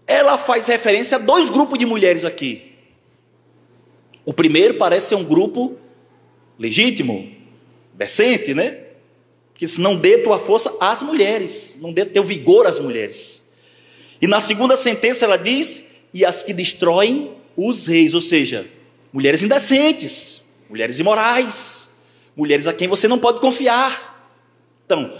[0.06, 2.76] ela faz referência a dois grupos de mulheres aqui.
[4.26, 5.78] O primeiro parece ser um grupo
[6.58, 7.36] legítimo,
[7.94, 8.91] decente, né?
[9.62, 13.44] Que não dê tua força às mulheres, não dê teu vigor às mulheres.
[14.20, 18.68] E na segunda sentença ela diz: e as que destroem os reis, ou seja,
[19.14, 21.92] mulheres indecentes, mulheres imorais,
[22.36, 24.26] mulheres a quem você não pode confiar.
[24.84, 25.14] Então,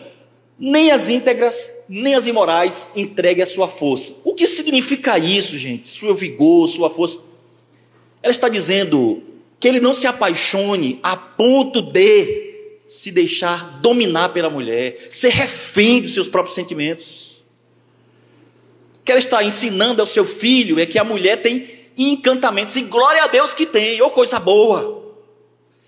[0.58, 4.16] nem as íntegras, nem as imorais entregue a sua força.
[4.24, 5.88] O que significa isso, gente?
[5.88, 7.20] Seu vigor, sua força.
[8.24, 9.22] Ela está dizendo
[9.60, 12.51] que ele não se apaixone a ponto de
[12.92, 17.42] se deixar dominar pela mulher, ser refém dos seus próprios sentimentos.
[19.00, 22.82] O que ela está ensinando ao seu filho é que a mulher tem encantamentos, e
[22.82, 25.16] glória a Deus que tem, ou oh, coisa boa.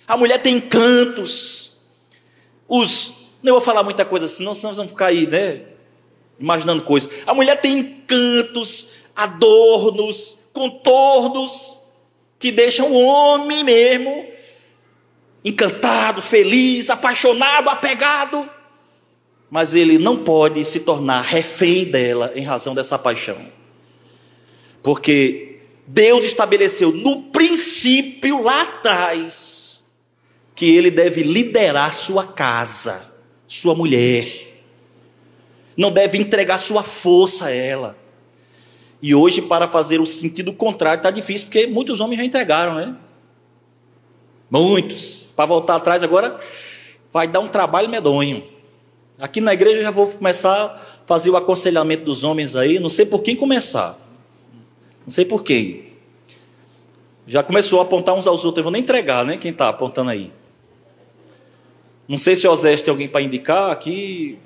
[0.07, 1.73] A mulher tem encantos.
[2.69, 3.11] Os,
[3.43, 5.59] não vou falar muita coisa assim, senão nós vamos ficar aí, né?
[6.39, 7.11] Imaginando coisas.
[7.27, 11.79] A mulher tem encantos, adornos, contornos,
[12.39, 14.31] que deixam o homem mesmo
[15.43, 18.49] encantado, feliz, apaixonado, apegado,
[19.49, 23.37] mas ele não pode se tornar refém dela em razão dessa paixão.
[24.81, 29.83] Porque Deus estabeleceu no princípio lá atrás
[30.55, 33.03] que ele deve liderar sua casa,
[33.47, 34.27] sua mulher.
[35.75, 37.97] Não deve entregar sua força a ela.
[39.01, 42.95] E hoje, para fazer o sentido contrário, está difícil, porque muitos homens já entregaram, né?
[44.53, 45.27] Muitos.
[45.35, 46.39] Para voltar atrás agora,
[47.11, 48.43] vai dar um trabalho medonho.
[49.19, 52.79] Aqui na igreja eu já vou começar a fazer o aconselhamento dos homens aí.
[52.79, 53.97] Não sei por quem começar.
[55.01, 55.93] Não sei por quem.
[57.25, 58.59] Já começou a apontar uns aos outros.
[58.59, 59.37] Eu vou nem entregar, né?
[59.37, 60.31] Quem está apontando aí.
[62.07, 64.37] Não sei se o Osés tem alguém para indicar aqui.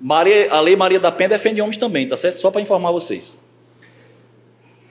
[0.00, 2.36] Maria, a lei Maria da Penha defende homens também, tá certo?
[2.36, 3.47] Só para informar vocês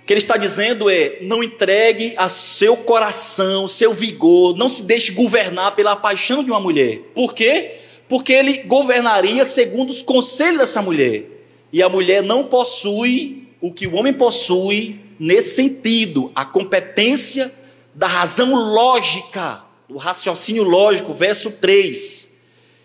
[0.08, 5.12] que ele está dizendo é: não entregue a seu coração, seu vigor, não se deixe
[5.12, 7.02] governar pela paixão de uma mulher.
[7.14, 7.76] Por quê?
[8.08, 11.26] Porque ele governaria segundo os conselhos dessa mulher.
[11.74, 17.52] E a mulher não possui o que o homem possui nesse sentido, a competência
[17.94, 22.30] da razão lógica, do raciocínio lógico, verso 3.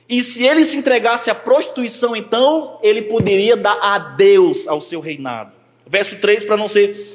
[0.09, 5.62] E se ele se entregasse à prostituição, então ele poderia dar adeus ao seu reinado.
[5.93, 7.13] Verso 3, para não ser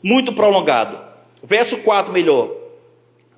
[0.00, 0.96] muito prolongado.
[1.42, 2.54] Verso 4, melhor.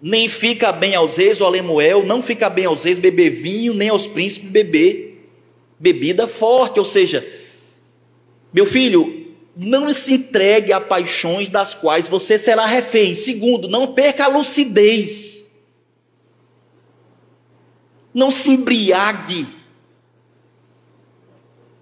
[0.00, 3.88] Nem fica bem aos reis, o Alemuel, não fica bem aos reis beber vinho, nem
[3.88, 5.26] aos príncipes beber
[5.80, 6.78] bebida forte.
[6.78, 7.26] Ou seja,
[8.52, 13.14] meu filho, não se entregue a paixões das quais você será refém.
[13.14, 15.50] Segundo, não perca a lucidez.
[18.12, 19.46] Não se embriague.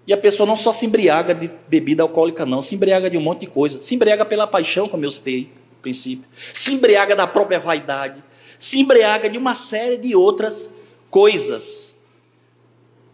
[0.05, 3.21] E a pessoa não só se embriaga de bebida alcoólica, não, se embriaga de um
[3.21, 3.81] monte de coisa.
[3.81, 6.25] Se embriaga pela paixão, como eu citei no princípio.
[6.53, 8.21] Se embriaga da própria vaidade.
[8.59, 10.73] Se embriaga de uma série de outras
[11.09, 12.03] coisas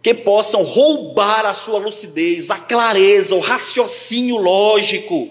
[0.01, 5.29] que possam roubar a sua lucidez, a clareza, o raciocínio lógico.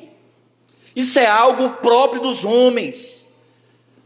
[0.94, 3.32] Isso é algo próprio dos homens.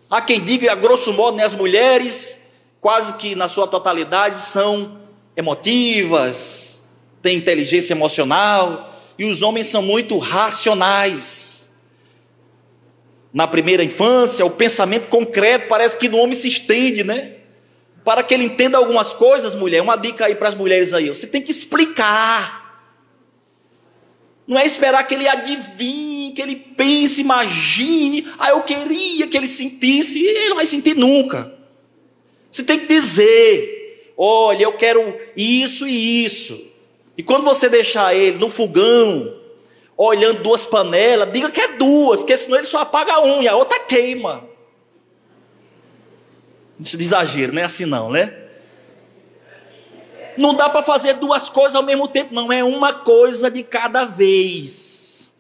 [0.09, 2.41] Há quem diga, a grosso modo, né, as mulheres,
[2.81, 4.99] quase que na sua totalidade, são
[5.37, 6.72] emotivas,
[7.23, 11.71] têm inteligência emocional, e os homens são muito racionais.
[13.33, 17.37] Na primeira infância, o pensamento concreto parece que no homem se estende, né?
[18.05, 21.27] Para que ele entenda algumas coisas, mulher, uma dica aí para as mulheres aí, você
[21.27, 22.63] tem que explicar.
[24.47, 28.27] Não é esperar que ele adivinhe, que ele pense, imagine.
[28.39, 30.19] Ah, eu queria que ele sentisse.
[30.19, 31.55] E ele não vai sentir nunca.
[32.51, 36.72] Você tem que dizer: olha, eu quero isso e isso.
[37.17, 39.37] E quando você deixar ele no fogão,
[39.97, 43.57] olhando duas panelas, diga que é duas, porque senão ele só apaga uma e a
[43.57, 44.45] outra queima.
[46.81, 48.35] Isso de exagero, não é assim não, né?
[50.37, 54.05] Não dá para fazer duas coisas ao mesmo tempo, não, é uma coisa de cada
[54.05, 55.33] vez.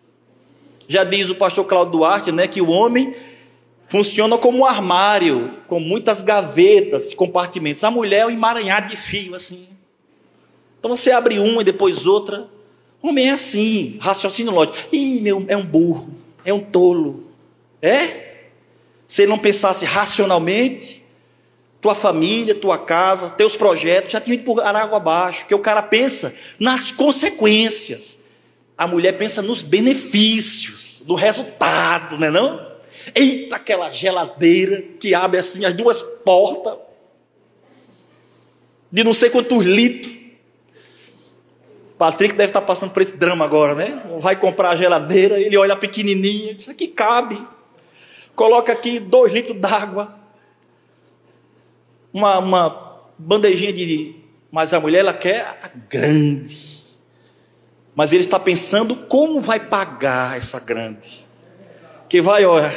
[0.87, 3.17] Já diz o pastor Claudio Duarte, né, que o homem
[3.87, 7.83] funciona como um armário, com muitas gavetas, compartimentos.
[7.83, 9.69] A mulher é um emaranhado de fio, assim.
[10.83, 12.49] Então você abre uma e depois outra.
[13.01, 14.77] Homem é assim, raciocínio lógico.
[14.91, 16.13] Ih, meu, é um burro,
[16.45, 17.31] é um tolo.
[17.81, 18.47] É?
[19.07, 21.05] Se ele não pensasse racionalmente,
[21.81, 25.85] tua família, tua casa, teus projetos já tinham ido por água abaixo, porque o cara
[25.85, 28.19] pensa nas consequências.
[28.77, 32.73] A mulher pensa nos benefícios, do resultado, não é não?
[33.15, 36.75] Eita, aquela geladeira que abre assim as duas portas,
[38.91, 40.12] de não sei quantos litros.
[42.03, 44.03] Patrick deve estar passando por esse drama agora, né?
[44.19, 47.41] Vai comprar a geladeira, ele olha pequenininha, isso aqui cabe.
[48.35, 50.13] Coloca aqui dois litros d'água
[52.13, 54.17] uma, uma bandejinha de.
[54.51, 56.83] Mas a mulher ela quer a grande.
[57.95, 61.25] Mas ele está pensando como vai pagar essa grande.
[62.09, 62.75] Que vai, olha.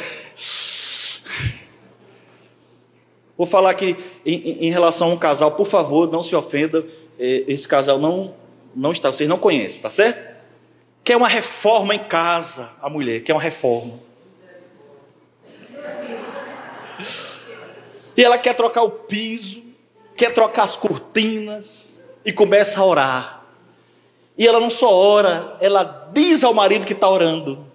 [3.35, 6.85] Vou falar aqui em, em, relação a um casal, por favor, não se ofenda.
[7.17, 8.44] É, esse casal não,
[8.75, 10.35] não está, vocês não conhecem, tá certo?
[11.03, 13.99] Quer uma reforma em casa, a mulher, quer uma reforma.
[18.17, 19.63] E ela quer trocar o piso,
[20.15, 23.43] quer trocar as cortinas e começa a orar.
[24.38, 27.65] E ela não só ora, ela diz ao marido que está orando,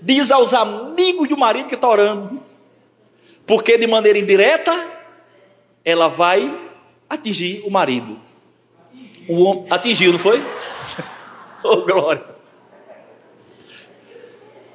[0.00, 2.42] diz aos amigos do marido que está orando,
[3.46, 4.90] porque de maneira indireta
[5.84, 6.70] ela vai
[7.08, 8.18] atingir o marido.
[9.28, 10.42] O homem atingiu, não foi?
[11.62, 12.24] oh, glória.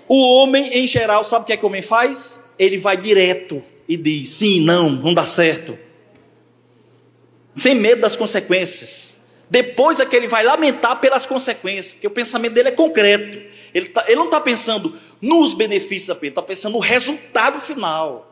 [0.07, 2.51] O homem, em geral, sabe o que é que o homem faz?
[2.57, 5.77] Ele vai direto e diz sim, não, não dá certo.
[7.55, 9.15] Sem medo das consequências.
[9.49, 13.41] Depois é que ele vai lamentar pelas consequências, porque o pensamento dele é concreto.
[13.73, 18.29] Ele, tá, ele não está pensando nos benefícios apenas, está pensando no resultado final.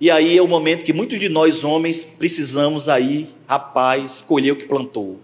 [0.00, 4.56] E aí é o momento que muitos de nós homens precisamos aí, rapaz, colher o
[4.56, 5.20] que plantou.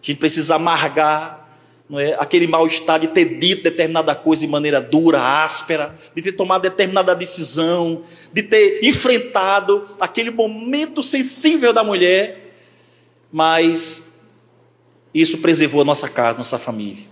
[0.00, 1.44] A gente precisa amargar
[1.88, 2.14] não é?
[2.14, 7.14] aquele mal-estar de ter dito determinada coisa de maneira dura, áspera, de ter tomado determinada
[7.14, 12.54] decisão, de ter enfrentado aquele momento sensível da mulher,
[13.32, 14.00] mas
[15.12, 17.04] isso preservou a nossa casa, nossa família.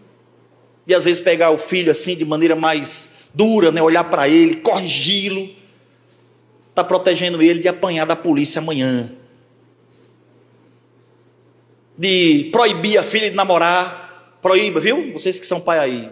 [0.87, 3.83] E às vezes pegar o filho assim de maneira mais dura, né?
[3.83, 5.62] olhar para ele, corrigi-lo,
[6.73, 9.11] está protegendo ele de apanhar da polícia amanhã,
[11.97, 14.03] de proibir a filha de namorar,
[14.43, 15.13] Proíba, viu?
[15.13, 16.11] Vocês que são pai aí.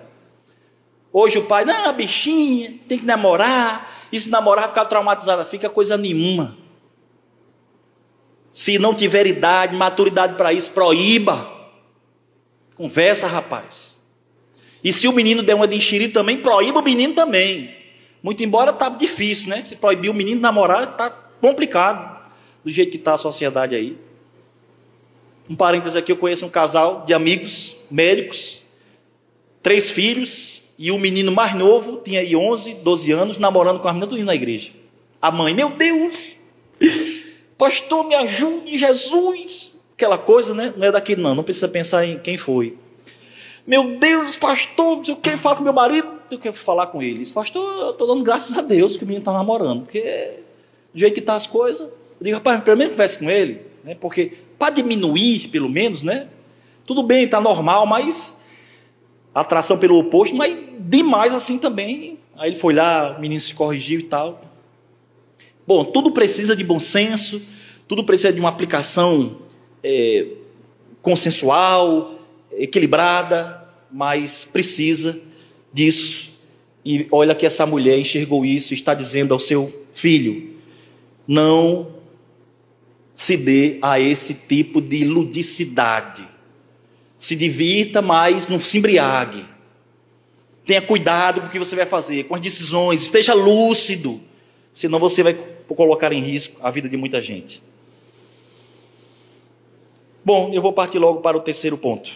[1.13, 4.07] Hoje o pai, não, bichinha, tem que namorar.
[4.13, 6.57] Isso namorar, ficar traumatizada, fica coisa nenhuma.
[8.49, 11.51] Se não tiver idade, maturidade para isso, proíba.
[12.77, 13.97] Conversa, rapaz.
[14.83, 17.77] E se o menino der uma de enxerido também, proíba o menino também.
[18.23, 19.65] Muito embora tá difícil, né?
[19.65, 21.11] Se proibir o menino namorar, tá
[21.41, 22.21] complicado.
[22.63, 23.97] Do jeito que está a sociedade aí.
[25.49, 28.63] Um parênteses aqui, eu conheço um casal de amigos, médicos,
[29.63, 33.93] três filhos, e o menino mais novo tinha aí 11, 12 anos, namorando com a
[33.93, 34.71] menina do na igreja.
[35.21, 36.29] A mãe, meu Deus,
[37.59, 39.79] pastor, me ajude, Jesus.
[39.93, 40.73] Aquela coisa, né?
[40.77, 42.79] Não é daqui, não, não precisa pensar em quem foi.
[43.67, 47.03] Meu Deus, pastor, não sei o que, fala com meu marido, eu quero falar com
[47.03, 47.27] ele.
[47.31, 50.41] Pastor, eu estou dando graças a Deus que o menino está namorando, porque
[50.93, 53.63] do jeito que estão tá as coisas, Eu digo, rapaz, pelo menos converse com ele,
[53.85, 53.95] né?
[53.95, 56.29] porque para diminuir, pelo menos, né?
[56.85, 58.39] Tudo bem, está normal, mas
[59.35, 62.19] atração pelo oposto, mas demais assim também.
[62.37, 64.41] Aí ele foi lá, o menino se corrigiu e tal.
[65.67, 67.41] Bom, tudo precisa de bom senso,
[67.87, 69.39] tudo precisa de uma aplicação
[69.83, 70.27] é,
[71.01, 72.19] consensual,
[72.53, 75.30] equilibrada, mas precisa
[75.73, 76.31] disso.
[76.85, 80.55] E olha que essa mulher enxergou isso e está dizendo ao seu filho:
[81.27, 81.95] não
[83.15, 86.27] se dê a esse tipo de ludicidade.
[87.19, 89.45] Se divirta, mas não se embriague.
[90.65, 94.21] Tenha cuidado com o que você vai fazer, com as decisões, esteja lúcido,
[94.73, 95.35] senão você vai
[95.67, 97.63] colocar em risco a vida de muita gente.
[100.25, 102.11] Bom, eu vou partir logo para o terceiro ponto.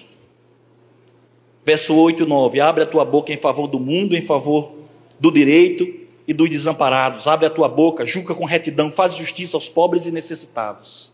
[1.65, 4.73] Verso 8 e 9: Abre a tua boca em favor do mundo, em favor
[5.19, 5.87] do direito
[6.27, 7.27] e dos desamparados.
[7.27, 11.13] Abre a tua boca, julga com retidão, faz justiça aos pobres e necessitados.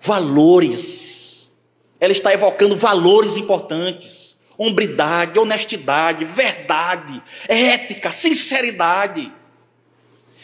[0.00, 1.52] Valores.
[1.98, 9.32] Ela está evocando valores importantes: hombridade, honestidade, verdade, ética, sinceridade,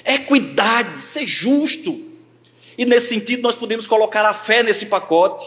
[0.05, 2.13] equidade, ser justo.
[2.77, 5.47] E nesse sentido, nós podemos colocar a fé nesse pacote,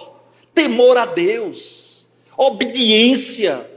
[0.54, 3.75] temor a Deus, obediência.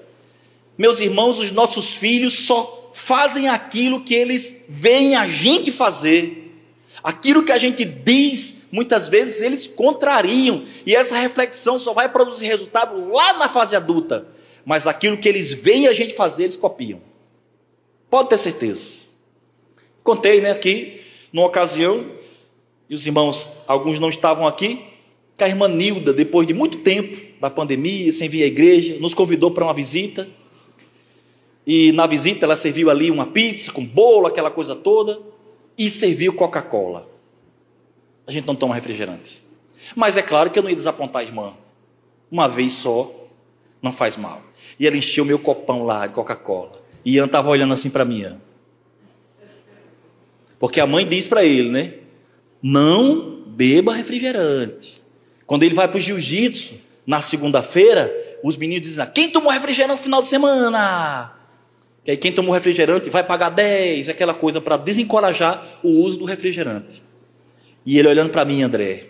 [0.79, 6.55] Meus irmãos, os nossos filhos só fazem aquilo que eles veem a gente fazer.
[7.03, 10.65] Aquilo que a gente diz, muitas vezes eles contrariam.
[10.87, 14.29] E essa reflexão só vai produzir resultado lá na fase adulta.
[14.65, 17.01] Mas aquilo que eles veem a gente fazer, eles copiam.
[18.09, 19.09] Pode ter certeza.
[20.05, 21.01] Contei, né, aqui,
[21.33, 22.07] numa ocasião,
[22.89, 24.85] e os irmãos, alguns não estavam aqui,
[25.37, 29.13] que a irmã Nilda, depois de muito tempo da pandemia, sem vir à igreja, nos
[29.13, 30.29] convidou para uma visita.
[31.69, 35.21] E na visita ela serviu ali uma pizza com bolo, aquela coisa toda,
[35.77, 37.07] e serviu Coca-Cola.
[38.27, 39.43] A gente não toma refrigerante.
[39.95, 41.53] Mas é claro que eu não ia desapontar a irmã.
[42.31, 43.13] Uma vez só,
[43.83, 44.41] não faz mal.
[44.81, 46.81] E ela encheu meu copão lá de Coca-Cola.
[47.05, 48.25] E Ian estava olhando assim para mim.
[50.59, 51.97] Porque a mãe diz para ele, né?
[52.63, 55.03] Não beba refrigerante.
[55.47, 58.11] Quando ele vai para o jiu-jitsu, na segunda-feira,
[58.43, 61.38] os meninos dizem: quem tomou refrigerante no final de semana?
[62.09, 66.25] Que aí quem tomou refrigerante vai pagar 10, aquela coisa para desencorajar o uso do
[66.25, 67.03] refrigerante.
[67.85, 69.09] E ele olhando para mim, André,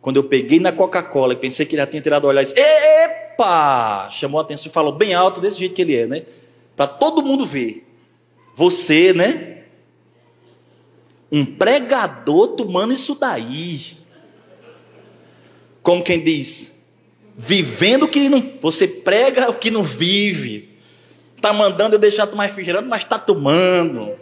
[0.00, 2.58] quando eu peguei na Coca-Cola e pensei que ele já tinha tirado o olhar, disse,
[2.58, 4.10] epa!
[4.10, 6.24] Chamou a atenção e falou bem alto, desse jeito que ele é, né?
[6.74, 7.86] Para todo mundo ver.
[8.56, 9.58] Você, né?
[11.30, 13.92] Um pregador tomando isso daí.
[15.84, 16.84] Como quem diz,
[17.36, 18.54] vivendo o que não.
[18.60, 20.69] Você prega o que não vive.
[21.40, 24.12] Está mandando eu deixar tomar refrigerante, mas está tomando.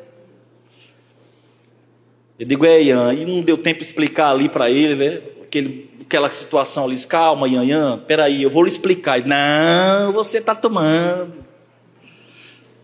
[2.39, 5.21] Eu digo, é, Ian, e não deu tempo de explicar ali para ele, né?
[5.43, 9.21] Aquele, aquela situação ali, calma, Ian, Ian, peraí, eu vou lhe explicar.
[9.27, 11.45] Não, você está tomando.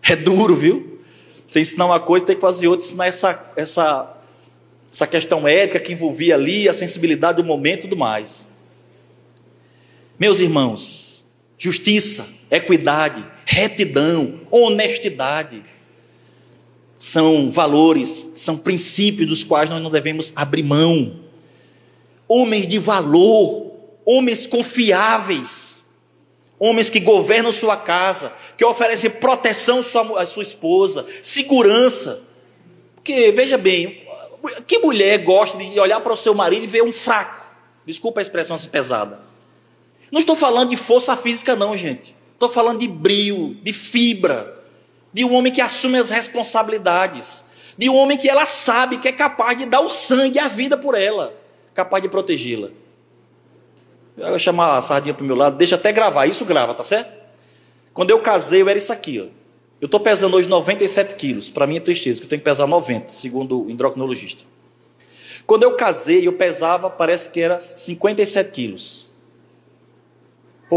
[0.03, 0.99] É duro, viu?
[1.47, 4.17] Você ensinar uma coisa, tem que fazer outra, ensinar essa, essa,
[4.93, 8.49] essa questão ética que envolvia ali, a sensibilidade do momento e tudo mais.
[10.19, 11.14] Meus irmãos,
[11.65, 15.63] justiça, equidade, retidão, honestidade.
[16.99, 21.21] São valores, são princípios dos quais nós não devemos abrir mão.
[22.29, 23.73] Homens de valor,
[24.05, 25.83] homens confiáveis,
[26.59, 29.81] homens que governam sua casa, que oferecem proteção
[30.19, 32.23] à sua esposa, segurança.
[32.95, 34.07] Porque, veja bem,
[34.67, 37.43] que mulher gosta de olhar para o seu marido e ver um fraco?
[37.87, 39.34] Desculpa a expressão assim pesada.
[40.15, 42.15] Não estou falando de força física, não, gente.
[42.35, 44.63] Estou falando de brio, de fibra,
[45.13, 47.45] de um homem que assume as responsabilidades,
[47.77, 50.47] de um homem que ela sabe que é capaz de dar o sangue e a
[50.47, 51.35] vida por ela,
[51.75, 52.69] capaz de protegê-la.
[54.17, 56.85] Eu vou chamar a sardinha para o meu lado, deixa até gravar, isso grava, tá
[56.85, 57.13] certo?
[57.93, 59.25] Quando eu casei, eu era isso aqui, ó.
[59.81, 61.51] Eu estou pesando hoje 97 quilos.
[61.51, 64.45] Para mim é tristeza, que eu tenho que pesar 90, segundo o endocrinologista.
[65.45, 69.13] Quando eu casei, eu pesava, parece que era 57 quilos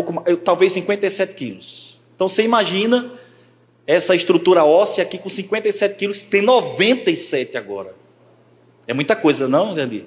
[0.03, 1.99] pouco, talvez 57 quilos.
[2.15, 3.13] Então você imagina
[3.85, 7.95] essa estrutura óssea aqui com 57 quilos, tem 97 agora.
[8.85, 10.05] É muita coisa, não, Jandir?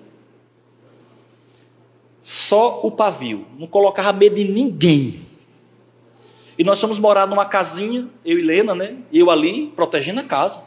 [2.21, 5.23] Só o pavio, não colocava medo em ninguém.
[6.59, 8.97] E nós fomos morar numa casinha, eu e Helena, né?
[9.13, 10.63] Eu ali, protegendo a casa.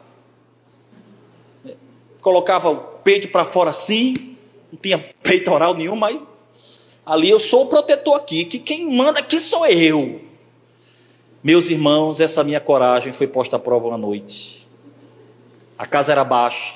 [2.20, 4.36] Colocava o peito para fora assim,
[4.72, 6.20] não tinha peitoral nenhum, mas
[7.06, 10.22] Ali eu sou o protetor aqui, que quem manda aqui sou eu.
[11.44, 14.66] Meus irmãos, essa minha coragem foi posta à prova uma noite.
[15.78, 16.76] A casa era baixa.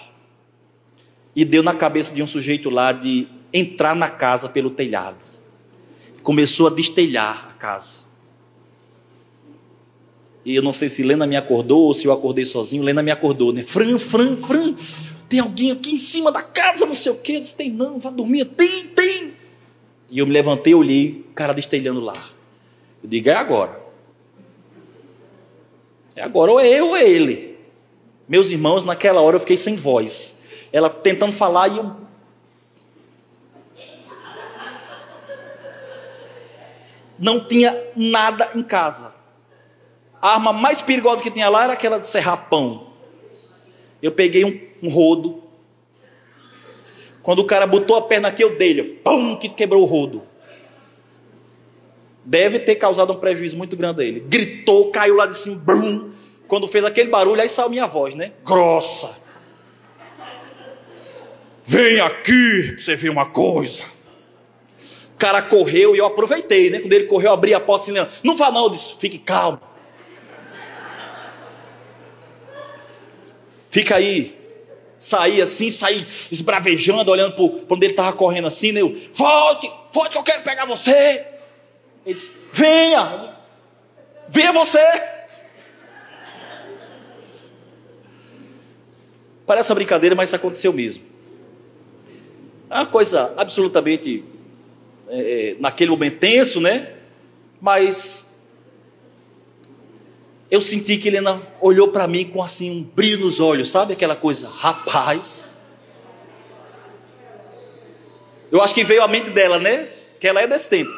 [1.33, 5.17] E deu na cabeça de um sujeito lá de entrar na casa pelo telhado.
[6.21, 8.07] Começou a destelhar a casa.
[10.43, 12.83] E eu não sei se Lena me acordou ou se eu acordei sozinho.
[12.83, 13.61] Lena me acordou, né?
[13.61, 14.75] Fran, Fran, Fran,
[15.29, 17.33] tem alguém aqui em cima da casa, não sei o quê.
[17.33, 18.43] Eu disse, tem não, vá dormir.
[18.45, 19.36] Tem, tem.
[20.09, 22.13] E eu me levantei, olhei, o cara destelhando lá.
[23.03, 23.81] Eu digo, é agora.
[26.15, 27.57] É agora, ou é eu ou é ele.
[28.27, 30.41] Meus irmãos, naquela hora eu fiquei sem voz.
[30.71, 31.95] Ela tentando falar e eu.
[37.19, 39.13] Não tinha nada em casa.
[40.21, 42.87] A arma mais perigosa que tinha lá era aquela de serrar pão.
[44.01, 45.43] Eu peguei um, um rodo.
[47.27, 48.81] Quando o cara botou a perna aqui, eu dei-lhe.
[48.83, 49.35] Pum!
[49.35, 50.23] Que quebrou o rodo.
[52.23, 54.21] Deve ter causado um prejuízo muito grande a ele.
[54.21, 55.57] Gritou, caiu lá de cima.
[55.57, 56.11] Bum!
[56.47, 58.31] Quando fez aquele barulho, aí saiu minha voz, né?
[58.45, 59.19] Grossa.
[61.65, 63.83] Vem aqui, você vê uma coisa.
[65.13, 66.79] O cara correu e eu aproveitei, né?
[66.79, 69.59] Quando ele correu, eu abri a porta assim, não vá não, eu disse, fique calmo.
[73.67, 74.33] Fica aí.
[74.99, 78.81] Saí assim, saí esbravejando, olhando para onde ele estava correndo assim, né?
[78.81, 81.25] Eu, volte, volte que eu quero pegar você.
[82.05, 83.35] Ele disse, venha,
[84.29, 84.83] venha você.
[89.45, 91.03] Parece uma brincadeira, mas isso aconteceu mesmo.
[92.69, 94.23] É uma coisa absolutamente,
[95.07, 96.93] é, é naquele momento tenso, né?
[97.61, 98.36] Mas
[100.49, 104.15] eu senti que Helena olhou para mim com assim um brilho nos olhos, sabe aquela
[104.15, 105.55] coisa, rapaz.
[108.49, 109.89] Eu acho que veio à mente dela, né?
[110.19, 110.91] Que ela é desse tempo.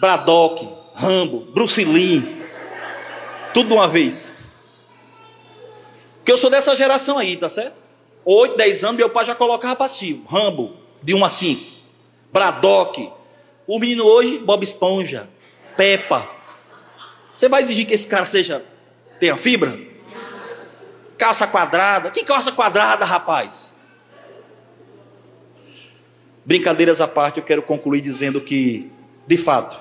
[0.00, 2.22] Braddock, Rambo, Bruce Lee,
[3.52, 4.32] tudo de uma vez.
[6.18, 7.74] Porque eu sou dessa geração aí, tá certo?
[8.24, 10.24] Oito, dez anos, meu pai já colocava passivo.
[10.28, 11.72] Rambo, de 1 a 5.
[12.32, 13.10] Braddock.
[13.66, 15.28] O menino hoje, Bob Esponja,
[15.76, 16.28] Peppa,
[17.34, 18.62] você vai exigir que esse cara seja
[19.18, 19.78] tenha fibra?
[21.16, 22.10] Calça quadrada.
[22.10, 23.72] Que calça quadrada, rapaz?
[26.44, 28.90] Brincadeiras à parte, eu quero concluir dizendo que,
[29.26, 29.80] de fato,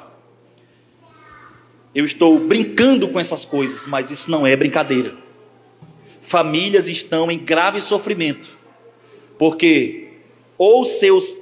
[1.94, 5.16] eu estou brincando com essas coisas, mas isso não é brincadeira.
[6.22, 8.56] Famílias estão em grave sofrimento,
[9.40, 10.20] porque
[10.56, 11.36] ou seus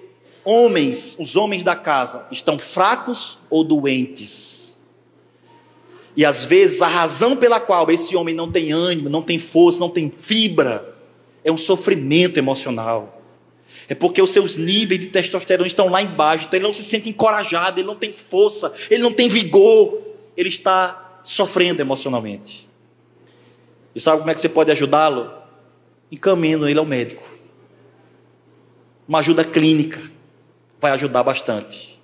[0.46, 4.69] homens, os homens da casa, estão fracos ou doentes
[6.20, 9.80] e às vezes a razão pela qual esse homem não tem ânimo, não tem força,
[9.80, 10.94] não tem fibra,
[11.46, 13.22] é um sofrimento emocional.
[13.88, 17.08] É porque os seus níveis de testosterona estão lá embaixo, então ele não se sente
[17.08, 19.98] encorajado, ele não tem força, ele não tem vigor,
[20.36, 22.68] ele está sofrendo emocionalmente.
[23.96, 25.32] E sabe como é que você pode ajudá-lo?
[26.12, 27.26] Encaminhando ele ao médico.
[29.08, 30.02] Uma ajuda clínica
[30.82, 31.98] vai ajudar bastante.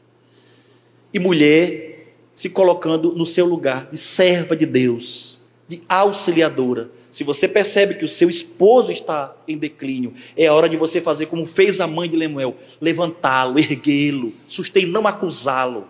[1.14, 1.95] E mulher
[2.36, 6.92] se colocando no seu lugar de serva de Deus, de auxiliadora.
[7.10, 11.00] Se você percebe que o seu esposo está em declínio, é a hora de você
[11.00, 15.88] fazer como fez a mãe de Lemuel: levantá-lo, erguê-lo, sustentar, não acusá-lo.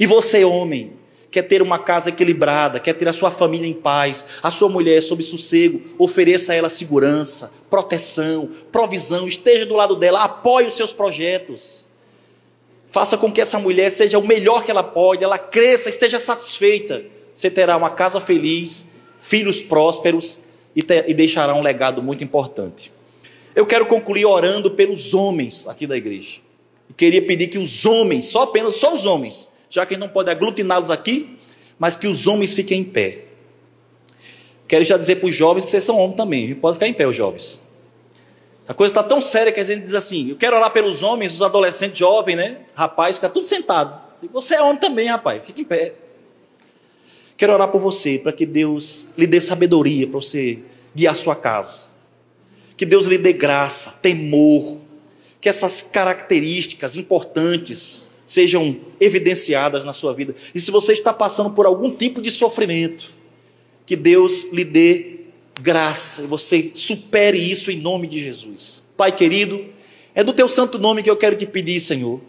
[0.00, 0.94] E você, homem,
[1.30, 5.00] quer ter uma casa equilibrada, quer ter a sua família em paz, a sua mulher
[5.00, 10.92] sob sossego, ofereça a ela segurança, proteção, provisão, esteja do lado dela, apoie os seus
[10.92, 11.87] projetos.
[12.90, 17.04] Faça com que essa mulher seja o melhor que ela pode, ela cresça, esteja satisfeita.
[17.34, 18.84] Você terá uma casa feliz,
[19.18, 20.40] filhos prósperos
[20.74, 22.90] e, e deixará um legado muito importante.
[23.54, 26.40] Eu quero concluir orando pelos homens aqui da igreja.
[26.96, 30.90] Queria pedir que os homens, só apenas só os homens, já que não pode aglutiná-los
[30.90, 31.36] aqui,
[31.78, 33.24] mas que os homens fiquem em pé.
[34.66, 37.06] Quero já dizer para os jovens que vocês são homens também, pode ficar em pé
[37.06, 37.60] os jovens.
[38.68, 41.32] A coisa está tão séria que a gente diz assim: eu quero orar pelos homens,
[41.32, 42.58] os adolescentes jovens, né?
[42.74, 43.98] Rapaz, fica tudo sentado.
[44.22, 45.94] E você é homem também, rapaz, fica em pé.
[47.36, 50.58] Quero orar por você, para que Deus lhe dê sabedoria para você
[50.94, 51.86] guiar sua casa.
[52.76, 54.82] Que Deus lhe dê graça, temor,
[55.40, 60.34] que essas características importantes sejam evidenciadas na sua vida.
[60.54, 63.14] E se você está passando por algum tipo de sofrimento,
[63.86, 65.17] que Deus lhe dê
[65.60, 68.86] graça e você supere isso em nome de Jesus.
[68.96, 69.64] Pai querido,
[70.14, 72.20] é do teu santo nome que eu quero te pedir, Senhor.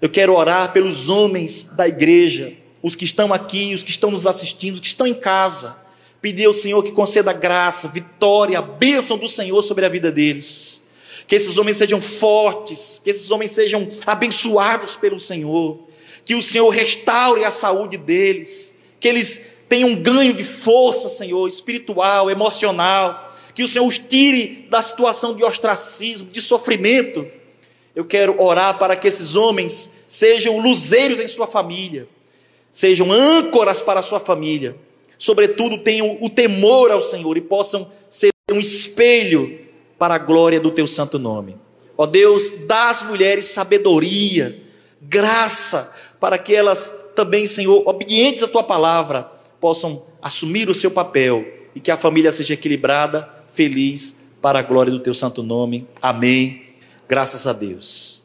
[0.00, 2.52] Eu quero orar pelos homens da igreja,
[2.82, 5.76] os que estão aqui, os que estão nos assistindo, os que estão em casa.
[6.20, 10.82] Pedir ao Senhor que conceda graça, vitória, a bênção do Senhor sobre a vida deles.
[11.26, 15.86] Que esses homens sejam fortes, que esses homens sejam abençoados pelo Senhor.
[16.24, 19.40] Que o Senhor restaure a saúde deles, que eles
[19.72, 25.34] tenham um ganho de força, Senhor, espiritual, emocional, que o Senhor os tire da situação
[25.34, 27.26] de ostracismo, de sofrimento,
[27.96, 32.06] Eu quero orar para que esses homens sejam luzeiros em sua família,
[32.70, 34.76] sejam âncoras para a sua família,
[35.16, 39.58] sobretudo tenham o temor ao Senhor e possam ser um espelho
[39.98, 41.56] para a glória do teu santo nome.
[41.96, 44.54] Ó Deus, dá às mulheres sabedoria,
[45.00, 51.46] graça, para que elas também, Senhor, obedientes à tua palavra, possam assumir o seu papel
[51.72, 55.86] e que a família seja equilibrada, feliz, para a glória do teu santo nome.
[56.02, 56.64] Amém.
[57.08, 58.21] Graças a Deus.